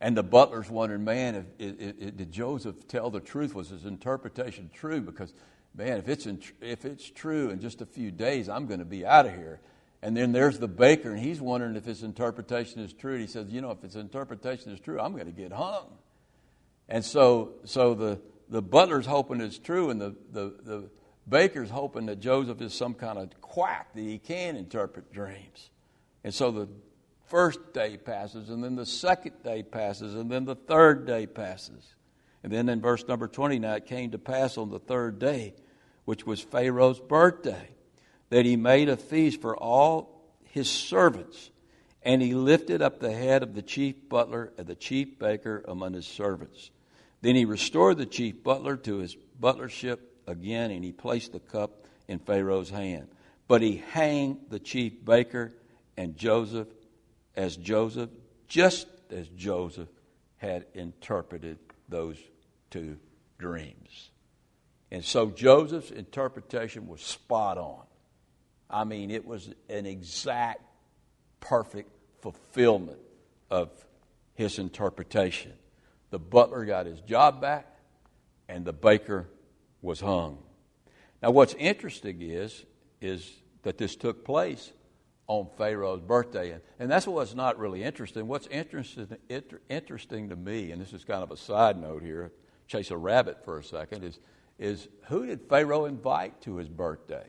[0.00, 3.54] And the butler's wondering, man, if, if, if, did Joseph tell the truth?
[3.54, 5.00] Was his interpretation true?
[5.00, 5.32] Because,
[5.76, 8.84] man, if it's, in, if it's true in just a few days, I'm going to
[8.84, 9.60] be out of here.
[10.02, 13.12] And then there's the baker, and he's wondering if his interpretation is true.
[13.12, 15.86] And he says, you know, if his interpretation is true, I'm going to get hung.
[16.88, 20.90] And so, so the, the butler's hoping it's true, and the, the, the
[21.28, 25.70] baker's hoping that Joseph is some kind of quack that he can interpret dreams.
[26.24, 26.68] And so the
[27.26, 31.94] first day passes, and then the second day passes, and then the third day passes.
[32.42, 35.54] And then in verse number 20, now it came to pass on the third day,
[36.04, 37.68] which was Pharaoh's birthday,
[38.32, 41.50] that he made a feast for all his servants.
[42.02, 45.92] And he lifted up the head of the chief butler and the chief baker among
[45.92, 46.70] his servants.
[47.20, 51.84] Then he restored the chief butler to his butlership again, and he placed the cup
[52.08, 53.08] in Pharaoh's hand.
[53.48, 55.52] But he hanged the chief baker
[55.98, 56.68] and Joseph
[57.36, 58.08] as Joseph,
[58.48, 59.90] just as Joseph
[60.38, 62.16] had interpreted those
[62.70, 62.96] two
[63.38, 64.08] dreams.
[64.90, 67.82] And so Joseph's interpretation was spot on.
[68.72, 70.62] I mean, it was an exact,
[71.40, 72.98] perfect fulfillment
[73.50, 73.70] of
[74.34, 75.52] his interpretation.
[76.10, 77.66] The butler got his job back,
[78.48, 79.28] and the baker
[79.82, 80.38] was hung.
[81.22, 82.64] Now, what's interesting is,
[83.00, 83.30] is
[83.62, 84.72] that this took place
[85.26, 86.50] on Pharaoh's birthday.
[86.50, 88.26] And, and that's what's not really interesting.
[88.26, 92.32] What's interesting, inter, interesting to me, and this is kind of a side note here,
[92.66, 94.18] chase a rabbit for a second, is,
[94.58, 97.26] is who did Pharaoh invite to his birthday?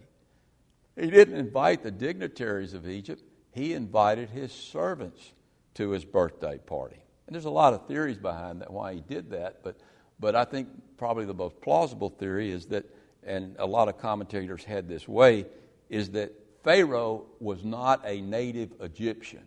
[0.96, 3.24] He didn't invite the dignitaries of Egypt.
[3.52, 5.34] he invited his servants
[5.76, 7.04] to his birthday party.
[7.28, 9.78] And there's a lot of theories behind that why he did that, but,
[10.20, 12.86] but I think probably the most plausible theory is that,
[13.24, 15.46] and a lot of commentators had this way,
[15.90, 16.32] is that
[16.64, 19.44] Pharaoh was not a native Egyptian.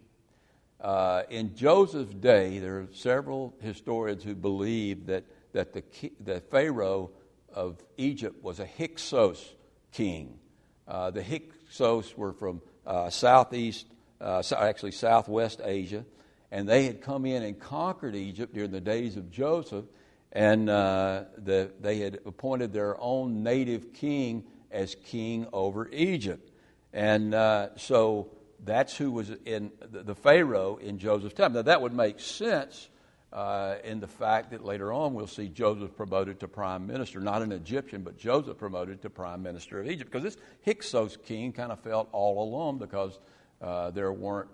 [0.80, 5.82] Uh, in Joseph's day, there are several historians who believe that, that the,
[6.20, 7.11] the Pharaoh
[7.52, 9.54] of Egypt was a Hyksos
[9.92, 10.38] king.
[10.87, 13.87] Uh, the Hyksos were from uh, southeast,
[14.20, 16.05] uh, actually southwest Asia,
[16.51, 19.85] and they had come in and conquered Egypt during the days of Joseph,
[20.33, 26.51] and uh, the, they had appointed their own native king as king over Egypt.
[26.92, 28.31] And uh, so
[28.64, 31.53] that's who was in the, the, Pharaoh in Joseph's time.
[31.53, 32.88] Now, that would make sense
[33.32, 37.42] uh, in the fact that later on we'll see Joseph promoted to prime minister, not
[37.42, 40.10] an Egyptian, but Joseph promoted to prime minister of Egypt.
[40.10, 43.18] Because this Hyksos king kind of felt all alone because
[43.60, 44.48] uh, there weren't,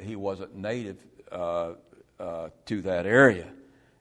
[0.00, 0.98] he wasn't native
[1.30, 1.72] uh,
[2.18, 3.46] uh, to that area.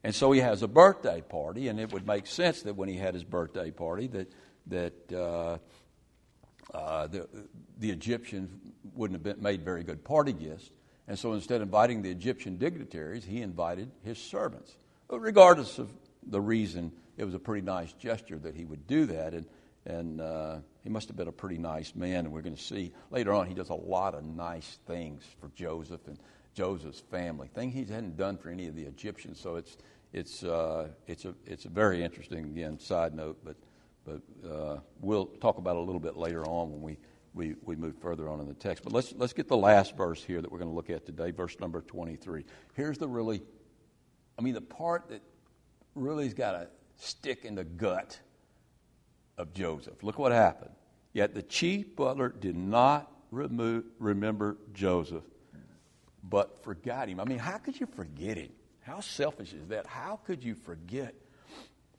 [0.04, 2.98] And so he has a birthday party, and it would make sense that when he
[2.98, 4.32] had his birthday party that,
[4.68, 5.58] that uh,
[6.74, 7.28] uh, the,
[7.80, 8.50] the Egyptians
[8.94, 10.72] wouldn't have been, made very good party guests.
[11.08, 14.76] And so instead of inviting the Egyptian dignitaries, he invited his servants.
[15.08, 15.90] But regardless of
[16.26, 19.34] the reason, it was a pretty nice gesture that he would do that.
[19.34, 19.46] And,
[19.86, 22.26] and uh, he must have been a pretty nice man.
[22.26, 25.50] And we're going to see later on, he does a lot of nice things for
[25.56, 26.20] Joseph and
[26.54, 29.40] Joseph's family, things he hadn't done for any of the Egyptians.
[29.40, 29.78] So it's,
[30.12, 33.56] it's, uh, it's, a, it's a very interesting, again, side note, but
[34.08, 36.98] but uh, we'll talk about it a little bit later on when we,
[37.38, 38.84] we, we move further on in the text.
[38.84, 41.32] But let's, let's get the last verse here that we're going to look at today,
[41.32, 42.44] verse number 23.
[42.74, 43.42] Here's the really,
[44.38, 45.22] I mean, the part that
[45.96, 48.20] really's got to stick in the gut
[49.38, 50.04] of Joseph.
[50.04, 50.72] Look what happened.
[51.14, 55.24] Yet the chief butler did not remove, remember Joseph,
[56.24, 57.20] but forgot him.
[57.20, 58.52] I mean, how could you forget him?
[58.82, 59.86] How selfish is that?
[59.86, 61.14] How could you forget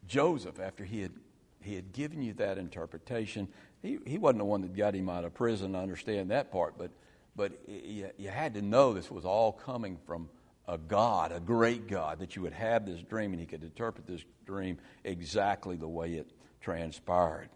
[0.07, 1.13] Joseph after he had
[1.61, 3.49] he had given you that interpretation.
[3.83, 6.79] He, he wasn't the one that got him out of prison, I understand that part,
[6.79, 6.91] but,
[7.37, 10.29] but you, you had to know this was all coming from
[10.67, 14.07] a God, a great God, that you would have this dream and he could interpret
[14.07, 17.49] this dream exactly the way it transpired.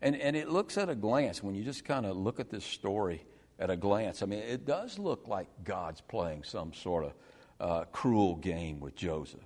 [0.00, 2.64] And, and it looks at a glance, when you just kind of look at this
[2.64, 3.24] story
[3.58, 7.12] at a glance, I mean, it does look like God's playing some sort of
[7.60, 9.40] uh, cruel game with Joseph.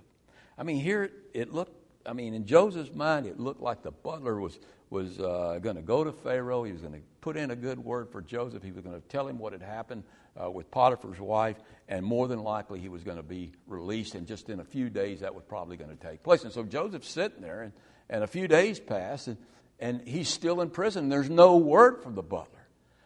[0.56, 4.38] I mean, here it looked I mean, in Joseph's mind, it looked like the butler
[4.38, 4.58] was,
[4.90, 6.64] was uh, going to go to Pharaoh.
[6.64, 8.62] He was going to put in a good word for Joseph.
[8.62, 10.04] He was going to tell him what had happened
[10.42, 11.56] uh, with Potiphar's wife,
[11.88, 14.14] and more than likely he was going to be released.
[14.14, 16.44] And just in a few days, that was probably going to take place.
[16.44, 17.72] And so Joseph's sitting there, and,
[18.10, 19.38] and a few days pass, and,
[19.78, 21.08] and he's still in prison.
[21.08, 22.50] There's no word from the butler.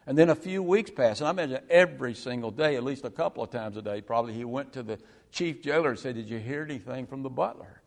[0.07, 3.11] And then a few weeks pass, and I imagine every single day, at least a
[3.11, 4.99] couple of times a day, probably he went to the
[5.31, 7.83] chief jailer and said, Did you hear anything from the butler?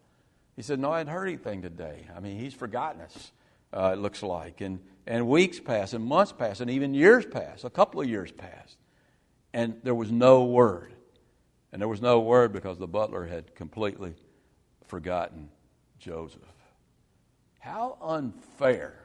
[0.55, 2.07] He said, No, I hadn't heard anything today.
[2.15, 3.31] I mean, he's forgotten us,
[3.73, 4.61] uh, it looks like.
[4.61, 7.63] And, and weeks pass, and months pass, and even years pass.
[7.63, 8.77] A couple of years passed.
[9.53, 10.93] And there was no word.
[11.71, 14.13] And there was no word because the butler had completely
[14.87, 15.49] forgotten
[15.99, 16.41] Joseph.
[17.59, 18.95] How unfair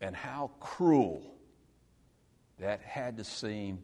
[0.00, 1.22] and how cruel
[2.58, 3.78] that had to seem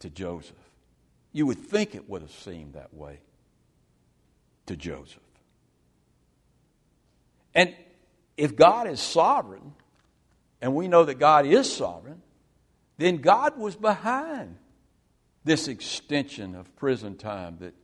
[0.00, 0.56] to Joseph.
[1.32, 3.20] You would think it would have seemed that way
[4.66, 5.20] to Joseph.
[7.54, 7.74] And
[8.36, 9.72] if God is sovereign,
[10.60, 12.22] and we know that God is sovereign,
[12.96, 14.56] then God was behind
[15.44, 17.74] this extension of prison time that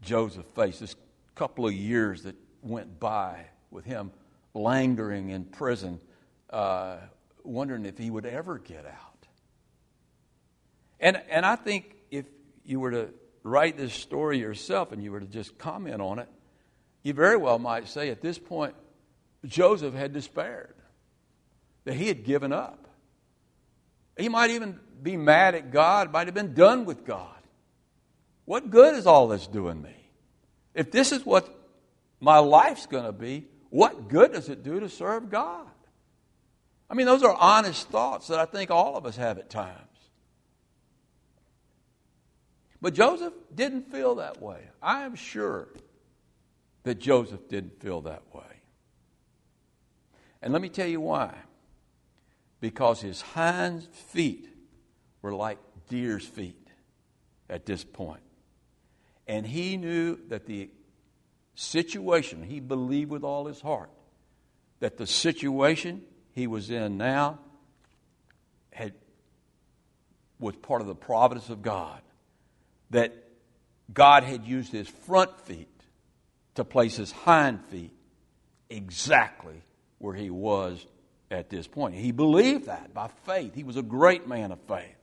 [0.00, 0.94] Joseph faced, this
[1.34, 4.10] couple of years that went by with him
[4.54, 6.00] languoring in prison,
[6.50, 6.96] uh,
[7.44, 9.26] wondering if he would ever get out.
[10.98, 12.24] And, and I think if
[12.64, 13.08] you were to
[13.46, 16.28] write this story yourself and you were to just comment on it,
[17.02, 18.74] you very well might say at this point,
[19.44, 20.74] Joseph had despaired,
[21.84, 22.88] that he had given up.
[24.18, 27.28] He might even be mad at God, might have been done with God.
[28.44, 29.94] What good is all this doing me?
[30.74, 31.48] If this is what
[32.20, 35.66] my life's going to be, what good does it do to serve God?
[36.88, 39.80] I mean, those are honest thoughts that I think all of us have at times.
[42.80, 44.60] But Joseph didn't feel that way.
[44.82, 45.68] I am sure
[46.82, 48.42] that Joseph didn't feel that way.
[50.42, 51.34] And let me tell you why.
[52.60, 54.48] Because his hind feet
[55.22, 55.58] were like
[55.88, 56.68] deer's feet
[57.48, 58.22] at this point.
[59.26, 60.70] And he knew that the
[61.54, 63.90] situation, he believed with all his heart,
[64.80, 67.38] that the situation he was in now
[68.70, 68.92] had,
[70.38, 72.00] was part of the providence of God,
[72.90, 73.14] that
[73.92, 75.68] God had used his front feet
[76.54, 77.92] to place his hind feet
[78.68, 79.62] exactly
[79.98, 80.84] where he was
[81.30, 81.94] at this point.
[81.94, 83.54] He believed that by faith.
[83.54, 84.96] He was a great man of faith.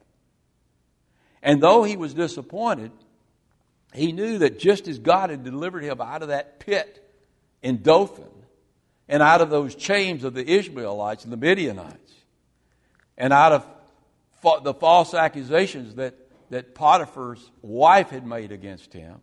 [1.41, 2.91] And though he was disappointed,
[3.93, 7.00] he knew that just as God had delivered him out of that pit
[7.62, 8.30] in Dothan
[9.08, 12.13] and out of those chains of the Ishmaelites and the Midianites
[13.17, 16.15] and out of the false accusations that,
[16.54, 19.22] that Potiphar's wife had made against him,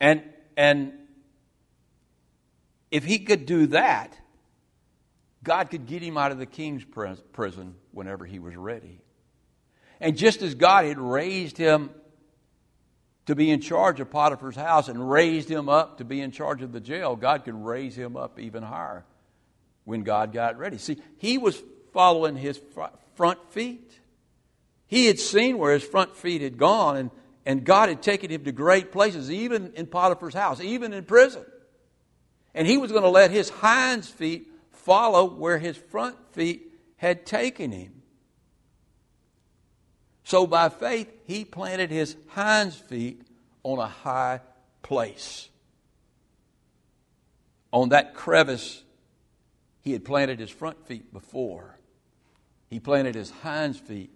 [0.00, 0.22] and,
[0.56, 0.94] and
[2.90, 4.18] if he could do that,
[5.42, 6.84] God could get him out of the king's
[7.32, 9.02] prison whenever he was ready.
[10.00, 11.90] And just as God had raised him
[13.26, 16.62] to be in charge of Potiphar's house and raised him up to be in charge
[16.62, 19.04] of the jail, God could raise him up even higher
[19.84, 20.78] when God got ready.
[20.78, 22.58] See, he was following his
[23.16, 24.00] front feet.
[24.94, 27.10] He had seen where his front feet had gone, and,
[27.44, 31.44] and God had taken him to great places, even in Potiphar's house, even in prison.
[32.54, 37.26] And he was going to let his hinds feet follow where his front feet had
[37.26, 38.02] taken him.
[40.22, 43.20] So by faith, he planted his hinds feet
[43.64, 44.42] on a high
[44.82, 45.48] place.
[47.72, 48.84] On that crevice,
[49.82, 51.80] he had planted his front feet before.
[52.70, 54.12] He planted his hinds feet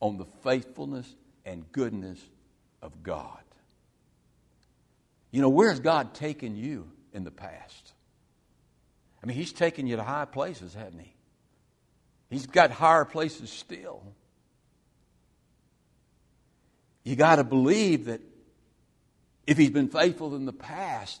[0.00, 2.20] on the faithfulness and goodness
[2.82, 3.38] of God.
[5.30, 7.92] You know, where has God taken you in the past?
[9.22, 11.12] I mean, He's taken you to high places, hasn't He?
[12.30, 14.02] He's got higher places still.
[17.04, 18.20] You got to believe that
[19.46, 21.20] if He's been faithful in the past,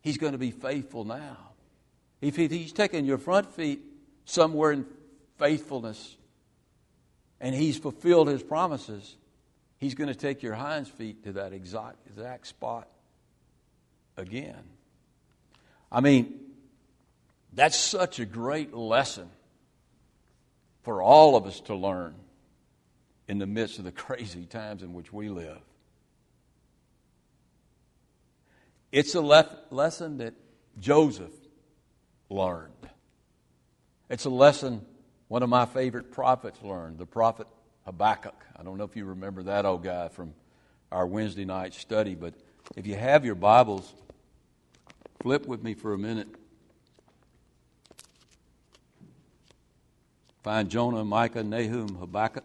[0.00, 1.36] He's going to be faithful now.
[2.20, 3.80] If He's taken your front feet
[4.24, 4.86] somewhere in
[5.38, 6.16] faithfulness
[7.40, 9.16] and He's fulfilled His promises,
[9.78, 12.88] He's going to take your hinds feet to that exact, exact spot
[14.16, 14.62] again.
[15.90, 16.34] I mean,
[17.52, 19.30] that's such a great lesson
[20.82, 22.14] for all of us to learn
[23.28, 25.60] in the midst of the crazy times in which we live.
[28.90, 30.34] It's a le- lesson that
[30.80, 31.32] Joseph
[32.30, 32.72] learned.
[34.08, 34.84] It's a lesson
[35.28, 37.46] one of my favorite prophets learned, the prophet
[37.84, 38.34] Habakkuk.
[38.56, 40.34] I don't know if you remember that old guy from
[40.90, 42.34] our Wednesday night study, but
[42.76, 43.92] if you have your Bibles,
[45.20, 46.28] flip with me for a minute.
[50.42, 52.44] Find Jonah, Micah, Nahum, Habakkuk.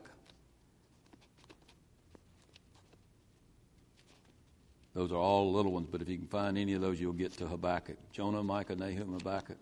[4.93, 7.33] Those are all little ones, but if you can find any of those, you'll get
[7.37, 7.97] to Habakkuk.
[8.11, 9.57] Jonah, Micah, Nahum, Habakkuk.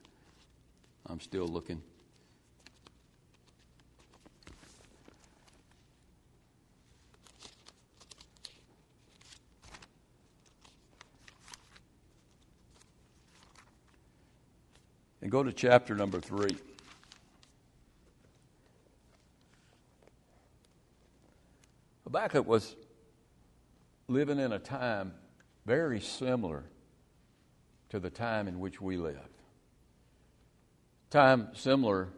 [1.06, 1.82] I'm still looking.
[15.22, 16.58] And go to chapter number three.
[22.04, 22.76] Habakkuk was
[24.08, 25.14] living in a time
[25.66, 26.64] very similar
[27.90, 29.16] to the time in which we live.
[31.10, 32.10] Time similar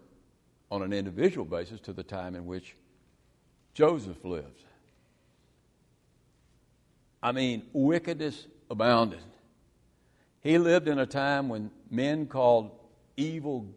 [0.72, 2.76] on an individual basis to the time in which
[3.74, 4.64] Joseph lived.
[7.22, 9.22] I mean, wickedness abounded.
[10.42, 12.72] He lived in a time when men called
[13.18, 13.68] evil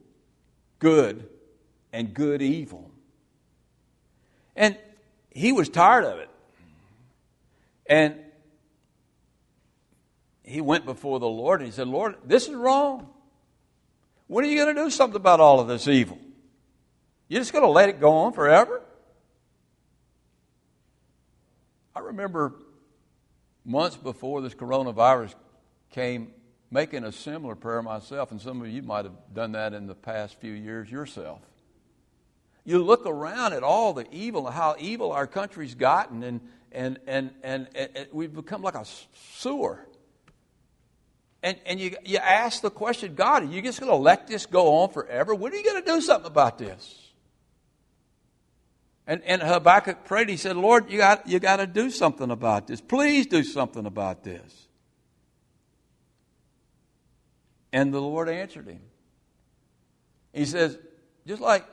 [0.78, 1.28] good
[1.92, 2.90] and good evil.
[4.54, 4.76] And
[5.30, 6.30] he was tired of it.
[7.86, 8.16] And
[10.42, 13.08] he went before the Lord and he said, Lord, this is wrong.
[14.28, 16.18] When are you going to do something about all of this evil?
[17.28, 18.82] You're just going to let it go on forever?
[21.94, 22.54] I remember
[23.64, 25.34] months before this coronavirus
[25.90, 26.32] came
[26.70, 29.94] making a similar prayer myself, and some of you might have done that in the
[29.94, 31.40] past few years yourself.
[32.64, 36.40] You look around at all the evil, how evil our country's gotten, and,
[36.72, 38.84] and, and, and, and we've become like a
[39.34, 39.86] sewer.
[41.42, 44.46] And, and you, you ask the question, God, are you just going to let this
[44.46, 45.32] go on forever?
[45.32, 47.06] When are you going to do something about this?
[49.06, 52.66] And, and Habakkuk prayed, he said, Lord, you got, you got to do something about
[52.66, 52.80] this.
[52.80, 54.65] Please do something about this.
[57.72, 58.80] And the Lord answered him.
[60.32, 60.78] He says,
[61.26, 61.64] just like,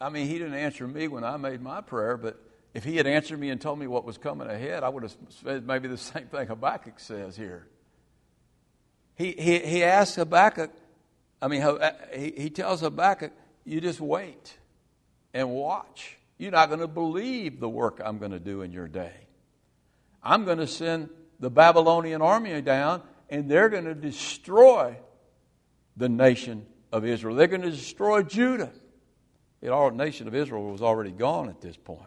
[0.00, 2.40] I mean, he didn't answer me when I made my prayer, but
[2.74, 5.16] if he had answered me and told me what was coming ahead, I would have
[5.42, 7.66] said maybe the same thing Habakkuk says here.
[9.16, 10.70] He, he, he asks Habakkuk,
[11.42, 13.32] I mean, uh, he, he tells Habakkuk,
[13.64, 14.56] you just wait
[15.34, 16.16] and watch.
[16.38, 19.12] You're not going to believe the work I'm going to do in your day.
[20.22, 24.96] I'm going to send the Babylonian army down, and they're going to destroy
[25.98, 27.34] the nation of Israel.
[27.34, 28.70] They're going to destroy Judah.
[29.60, 32.02] The nation of Israel was already gone at this point.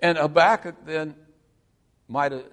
[0.00, 1.14] And Habakkuk then
[2.08, 2.44] might have,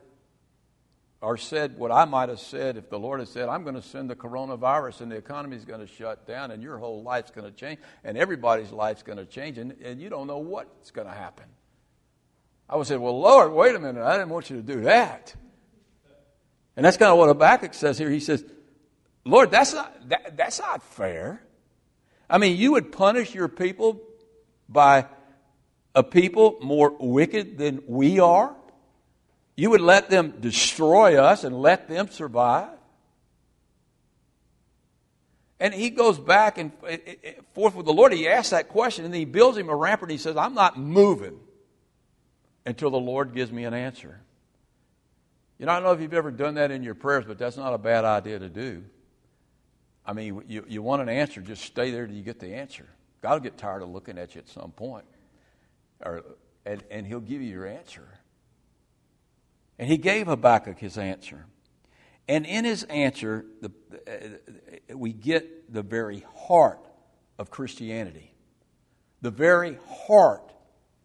[1.19, 3.81] or said what I might have said if the Lord had said, I'm going to
[3.81, 7.31] send the coronavirus and the economy is going to shut down and your whole life's
[7.31, 10.91] going to change and everybody's life's going to change and, and you don't know what's
[10.91, 11.45] going to happen.
[12.69, 14.03] I would say, Well, Lord, wait a minute.
[14.03, 15.33] I didn't want you to do that.
[16.77, 18.11] And that's kind of what Habakkuk says here.
[18.11, 18.45] He says,
[19.29, 21.41] Lord, that's not, that, that's not fair.
[22.29, 24.01] I mean, you would punish your people
[24.67, 25.07] by
[25.95, 28.55] a people more wicked than we are?
[29.55, 32.69] You would let them destroy us and let them survive?
[35.59, 38.13] And he goes back and eh, eh, eh, forth with the Lord.
[38.13, 40.53] He asks that question and then he builds him a rampart and he says, I'm
[40.53, 41.37] not moving
[42.65, 44.21] until the Lord gives me an answer.
[45.57, 47.57] You know, I don't know if you've ever done that in your prayers, but that's
[47.57, 48.85] not a bad idea to do.
[50.09, 52.87] I mean, you, you want an answer, just stay there till you get the answer.
[53.21, 55.05] God will get tired of looking at you at some point
[56.03, 56.23] or,
[56.65, 58.07] and, and he'll give you your answer.
[59.77, 61.45] And he gave Habakkuk his answer.
[62.27, 63.71] And in his answer, the,
[64.91, 66.83] uh, we get the very heart
[67.37, 68.33] of Christianity,
[69.21, 70.51] the very heart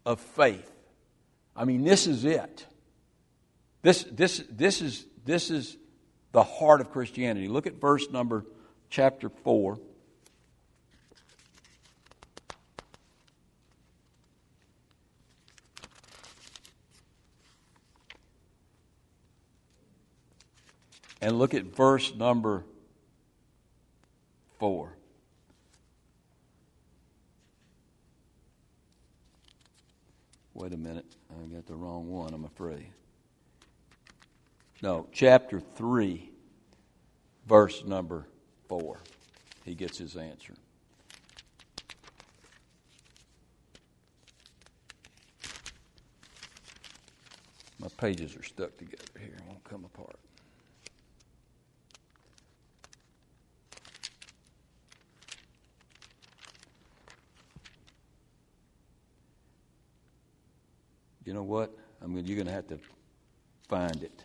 [0.03, 0.71] of faith.
[1.55, 2.65] I mean, this is it.
[3.83, 5.77] This, this, this, is, this is
[6.31, 7.47] the heart of Christianity.
[7.47, 8.45] Look at verse number
[8.95, 9.77] chapter 4.
[21.21, 22.63] and look at verse number
[24.59, 24.93] 4.
[30.53, 31.05] Wait a minute.
[31.31, 32.87] I got the wrong one, I'm afraid.
[34.81, 36.29] No, chapter 3,
[37.45, 38.27] verse number
[38.67, 38.97] 4.
[39.63, 40.53] He gets his answer.
[47.79, 50.17] My pages are stuck together here, won't come apart.
[61.25, 61.75] you know what?
[62.01, 62.79] I mean, you're going to have to
[63.67, 64.23] find it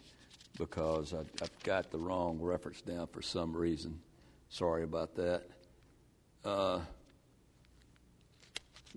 [0.58, 3.98] because I've, I've, got the wrong reference down for some reason.
[4.50, 5.44] Sorry about that.
[6.44, 6.80] Uh,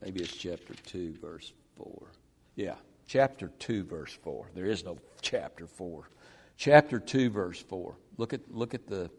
[0.01, 2.07] maybe it's chapter 2, verse 4.
[2.55, 2.75] Yeah,
[3.07, 4.49] chapter 2, verse 4.
[4.55, 6.09] There is no chapter 4.
[6.57, 7.95] Chapter 2, verse 4.
[8.17, 9.11] Look at, look at the,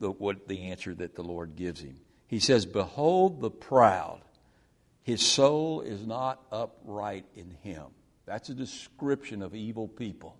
[0.00, 1.96] the, what, the answer that the Lord gives him.
[2.26, 4.22] He says, Behold the proud,
[5.02, 7.84] his soul is not upright in him.
[8.24, 10.38] That's a description of evil people.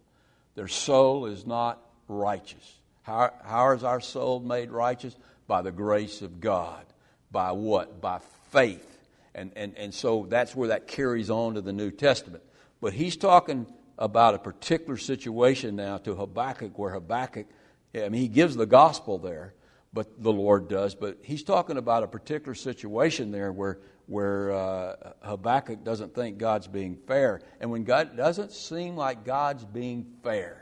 [0.55, 1.79] Their soul is not
[2.09, 2.79] righteous.
[3.03, 5.17] How, how is our soul made righteous?
[5.53, 6.83] By the grace of God.
[7.31, 8.01] By what?
[8.01, 8.21] By
[8.53, 8.99] faith.
[9.35, 12.43] And, and, and so that's where that carries on to the New Testament.
[12.81, 13.67] But he's talking
[13.99, 17.49] about a particular situation now to Habakkuk, where Habakkuk,
[17.95, 19.53] I mean, he gives the gospel there,
[19.93, 20.95] but the Lord does.
[20.95, 26.67] But he's talking about a particular situation there where where uh, Habakkuk doesn't think God's
[26.67, 27.43] being fair.
[27.61, 30.62] And when God doesn't seem like God's being fair,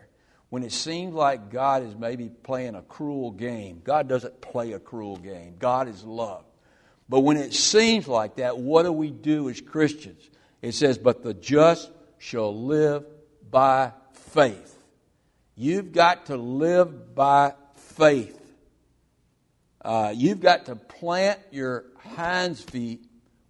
[0.51, 4.81] when it seems like God is maybe playing a cruel game, God doesn't play a
[4.81, 5.55] cruel game.
[5.59, 6.45] God is love.
[7.09, 10.29] But when it seems like that, what do we do as Christians?
[10.61, 13.05] It says, But the just shall live
[13.49, 14.77] by faith.
[15.57, 18.37] You've got to live by faith.
[19.83, 23.05] Uh, you've got to plant your hinds feet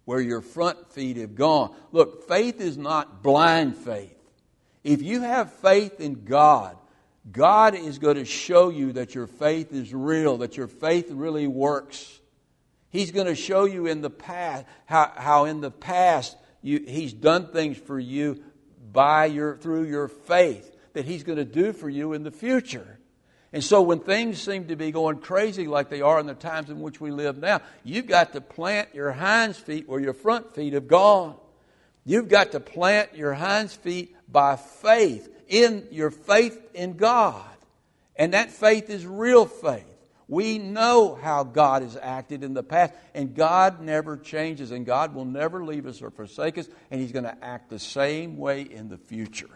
[0.05, 1.75] where your front feet have gone.
[1.91, 4.17] Look, faith is not blind faith.
[4.83, 6.77] If you have faith in God,
[7.29, 11.45] God is going to show you that your faith is real, that your faith really
[11.45, 12.19] works.
[12.89, 17.13] He's going to show you in the past how, how in the past you, He's
[17.13, 18.43] done things for you
[18.91, 22.99] by your through your faith that He's going to do for you in the future.
[23.53, 26.69] And so when things seem to be going crazy like they are in the times
[26.69, 30.55] in which we live now, you've got to plant your hinds feet where your front
[30.55, 31.35] feet have gone.
[32.05, 37.45] You've got to plant your hinds feet by faith, in your faith in God.
[38.15, 39.85] And that faith is real faith.
[40.27, 45.13] We know how God has acted in the past, and God never changes, and God
[45.13, 48.61] will never leave us or forsake us, and He's going to act the same way
[48.61, 49.49] in the future.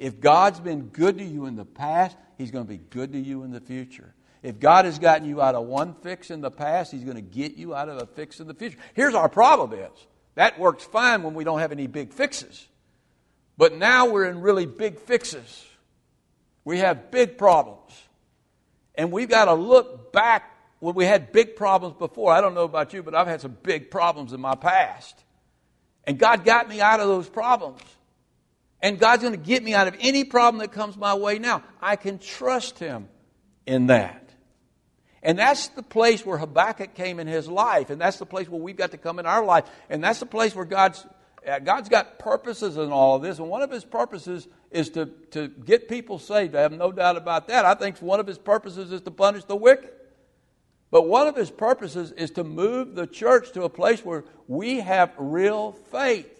[0.00, 3.20] If God's been good to you in the past, He's going to be good to
[3.20, 4.14] you in the future.
[4.42, 7.22] If God has gotten you out of one fix in the past, He's going to
[7.22, 8.78] get you out of a fix in the future.
[8.94, 12.66] Here's our problem is that works fine when we don't have any big fixes.
[13.58, 15.66] But now we're in really big fixes.
[16.64, 17.92] We have big problems.
[18.94, 22.32] And we've got to look back when we had big problems before.
[22.32, 25.22] I don't know about you, but I've had some big problems in my past.
[26.04, 27.82] And God got me out of those problems.
[28.80, 31.64] And God's going to get me out of any problem that comes my way now.
[31.82, 33.08] I can trust Him
[33.66, 34.28] in that.
[35.22, 37.90] And that's the place where Habakkuk came in his life.
[37.90, 39.64] And that's the place where we've got to come in our life.
[39.90, 41.04] And that's the place where God's,
[41.48, 43.38] Uh, God's got purposes in all of this.
[43.38, 46.54] And one of his purposes is to, to get people saved.
[46.54, 47.64] I have no doubt about that.
[47.64, 49.90] I think one of his purposes is to punish the wicked.
[50.90, 54.80] But one of his purposes is to move the church to a place where we
[54.80, 56.37] have real faith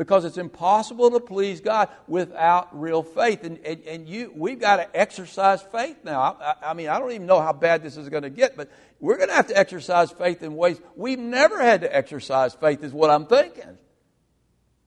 [0.00, 3.44] because it's impossible to please God without real faith.
[3.44, 6.38] And, and, and you, we've got to exercise faith now.
[6.40, 8.70] I, I mean, I don't even know how bad this is going to get, but
[8.98, 12.82] we're going to have to exercise faith in ways we've never had to exercise faith,
[12.82, 13.76] is what I'm thinking.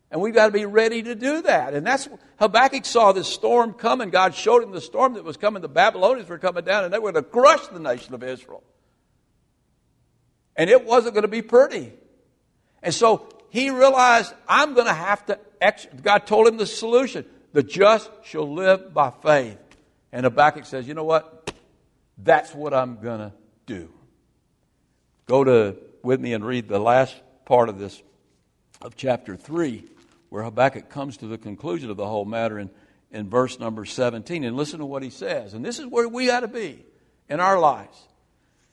[0.10, 1.76] And we've got to be ready to do that.
[1.76, 2.10] And that's
[2.40, 4.10] Habakkuk saw this storm coming.
[4.10, 5.62] God showed him the storm that was coming.
[5.62, 8.64] The Babylonians were coming down, and they were going to crush the nation of Israel.
[10.56, 11.94] And it wasn't going to be pretty.
[12.82, 15.86] And so he realized, I'm going to have to, ex-.
[16.02, 17.24] God told him the solution.
[17.52, 19.60] The just shall live by faith.
[20.12, 21.54] And Habakkuk says, you know what?
[22.18, 23.32] That's what I'm going to
[23.68, 23.94] do.
[25.28, 27.14] Go to with me and read the last
[27.46, 28.02] part of this,
[28.82, 29.84] of chapter 3,
[30.30, 32.72] where Habakkuk comes to the conclusion of the whole matter in,
[33.12, 34.44] in verse number 17.
[34.44, 35.54] And listen to what he says.
[35.54, 36.84] And this is where we ought to be
[37.30, 38.02] in our lives.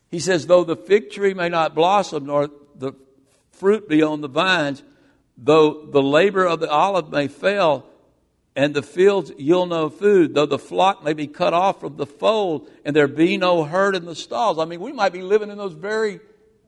[0.08, 2.94] He says, Though the fig tree may not blossom, nor the
[3.60, 4.82] fruit be on the vines,
[5.36, 7.86] though the labor of the olive may fail,
[8.56, 12.06] and the fields yield no food, though the flock may be cut off from the
[12.06, 14.58] fold, and there be no herd in the stalls.
[14.58, 16.18] I mean, we might be living in those very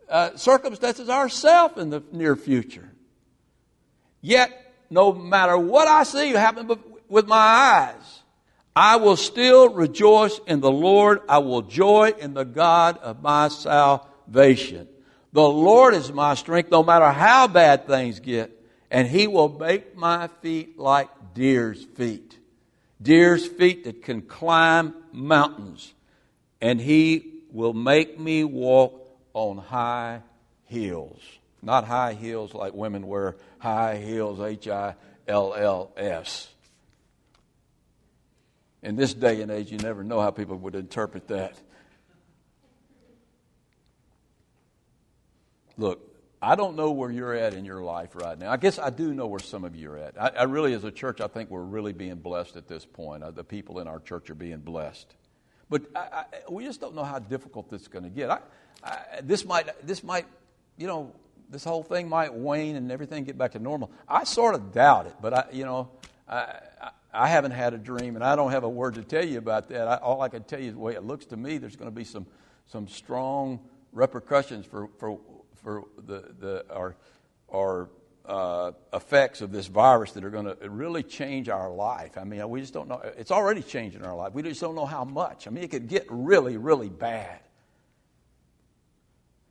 [0.08, 2.88] uh, circumstances ourselves in the near future.
[4.20, 4.52] Yet,
[4.90, 6.70] no matter what I see happen
[7.08, 8.22] with my eyes,
[8.76, 11.20] I will still rejoice in the Lord.
[11.28, 14.88] I will joy in the God of my salvation.
[15.32, 18.50] The Lord is my strength no matter how bad things get,
[18.90, 22.38] and He will make my feet like deer's feet.
[23.00, 25.94] Deer's feet that can climb mountains,
[26.60, 28.98] and He will make me walk
[29.32, 30.20] on high
[30.66, 31.22] heels.
[31.62, 34.94] Not high heels like women wear, high heels, H I
[35.26, 36.48] L L S.
[38.82, 41.56] In this day and age, you never know how people would interpret that.
[45.76, 46.00] Look,
[46.40, 48.50] I don't know where you're at in your life right now.
[48.50, 50.20] I guess I do know where some of you are at.
[50.20, 53.22] I, I really, as a church, I think we're really being blessed at this point.
[53.22, 55.14] Uh, the people in our church are being blessed.
[55.70, 58.42] But I, I, we just don't know how difficult this is going to get.
[59.22, 60.26] this might, this might,
[60.76, 61.12] you know,
[61.48, 63.92] this whole thing might wane and everything get back to normal.
[64.08, 65.90] I sort of doubt it, but I, you know,
[66.28, 66.60] I,
[67.12, 69.68] I haven't had a dream, and I don't have a word to tell you about
[69.68, 69.86] that.
[69.86, 71.58] I, all I can tell you is the way it looks to me.
[71.58, 72.26] There's going to be some
[72.66, 73.60] some strong
[73.92, 75.20] repercussions for, for
[75.62, 76.96] for the, the our,
[77.52, 77.90] our
[78.24, 82.16] uh, effects of this virus that are going to really change our life.
[82.16, 83.00] I mean, we just don't know.
[83.16, 84.32] It's already changing our life.
[84.32, 85.46] We just don't know how much.
[85.46, 87.40] I mean, it could get really, really bad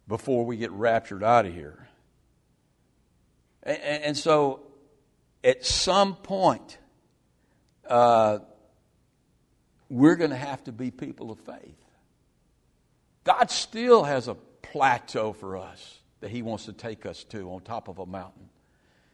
[0.08, 1.88] before we get raptured out of here.
[3.64, 4.62] And, and so,
[5.44, 6.78] at some point,
[7.88, 8.40] uh,
[9.90, 11.78] we're going to have to be people of faith.
[13.24, 17.62] God still has a plateau for us that He wants to take us to on
[17.62, 18.50] top of a mountain.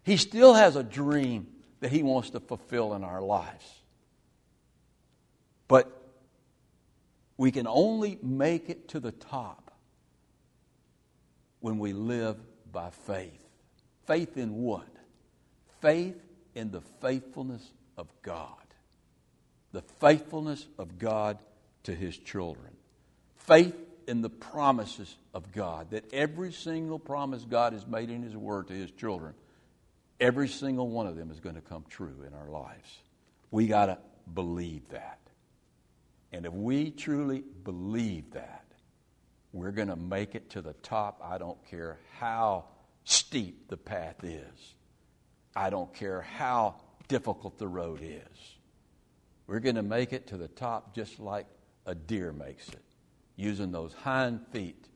[0.04, 1.48] He still has a dream
[1.80, 3.66] that He wants to fulfill in our lives.
[5.68, 5.92] But
[7.38, 9.72] we can only make it to the top
[11.60, 12.38] when we live
[12.72, 13.44] by faith.
[14.06, 14.88] Faith in what?
[15.82, 16.16] Faith
[16.56, 18.54] in the faithfulness of God.
[19.72, 21.38] The faithfulness of God
[21.84, 22.72] to His children.
[23.36, 23.76] Faith
[24.08, 28.70] in the promises of God, that every single promise God has made in His Word
[28.70, 29.34] to His children,
[30.20, 33.00] every single one of them is going to come true in our lives.
[33.52, 33.98] We got to
[34.34, 35.20] believe that.
[36.32, 38.66] And if we truly believe that,
[39.52, 41.22] we're going to make it to the top.
[41.24, 42.66] I don't care how
[43.04, 44.74] steep the path is,
[45.56, 46.76] I don't care how
[47.08, 48.56] difficult the road is.
[49.48, 51.48] We're going to make it to the top just like
[51.86, 52.82] a deer makes it
[53.38, 54.90] using those hind feet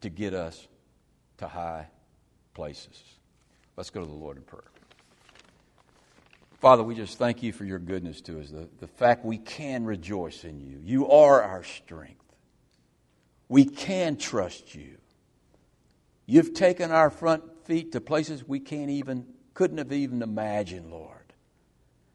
[0.00, 0.66] to get us
[1.38, 1.86] to high
[2.54, 3.00] places.
[3.76, 4.64] Let's go to the Lord in prayer.
[6.58, 9.84] Father, we just thank you for your goodness to us, the, the fact we can
[9.84, 10.80] rejoice in you.
[10.82, 12.24] You are our strength.
[13.48, 14.96] We can trust you.
[16.24, 21.12] You've taken our front feet to places we can't even, couldn't have even imagined, Lord.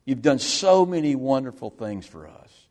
[0.05, 2.67] You've done so many wonderful things for us.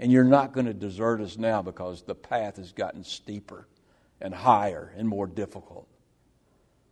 [0.00, 3.68] And you're not going to desert us now because the path has gotten steeper
[4.20, 5.86] and higher and more difficult.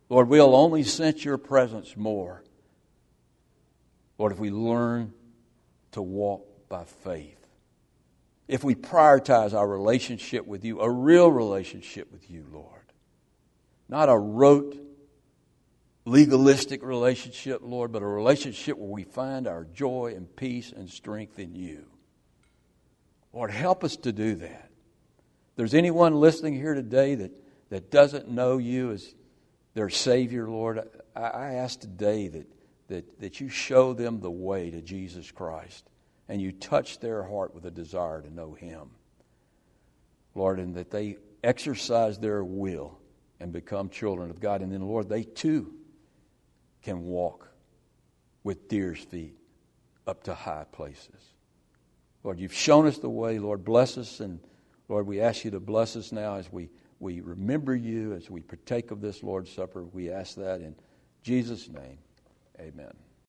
[0.07, 2.43] Lord, we'll only sense your presence more
[4.19, 5.13] Lord, if we learn
[5.93, 7.39] to walk by faith,
[8.49, 12.91] if we prioritize our relationship with you, a real relationship with you, Lord,
[13.87, 14.77] not a rote,
[16.03, 21.39] legalistic relationship, Lord, but a relationship where we find our joy and peace and strength
[21.39, 21.85] in you.
[23.33, 24.69] Lord, help us to do that.
[25.49, 27.31] If there's anyone listening here today that,
[27.69, 29.13] that doesn't know you as
[29.73, 30.81] their Savior, Lord,
[31.15, 32.47] I, I ask today that
[32.89, 35.87] that, that you show them the way to Jesus Christ
[36.27, 38.89] and you touch their heart with a desire to know Him.
[40.35, 42.99] Lord, and that they exercise their will
[43.39, 44.61] and become children of God.
[44.61, 45.73] And then, Lord, they too
[46.83, 47.49] can walk
[48.43, 49.35] with deer's feet
[50.05, 51.33] up to high places.
[52.23, 53.39] Lord, you've shown us the way.
[53.39, 54.19] Lord, bless us.
[54.19, 54.39] And
[54.87, 58.41] Lord, we ask you to bless us now as we, we remember you, as we
[58.41, 59.83] partake of this Lord's Supper.
[59.83, 60.75] We ask that in
[61.23, 61.97] Jesus' name.
[62.59, 62.93] Amen.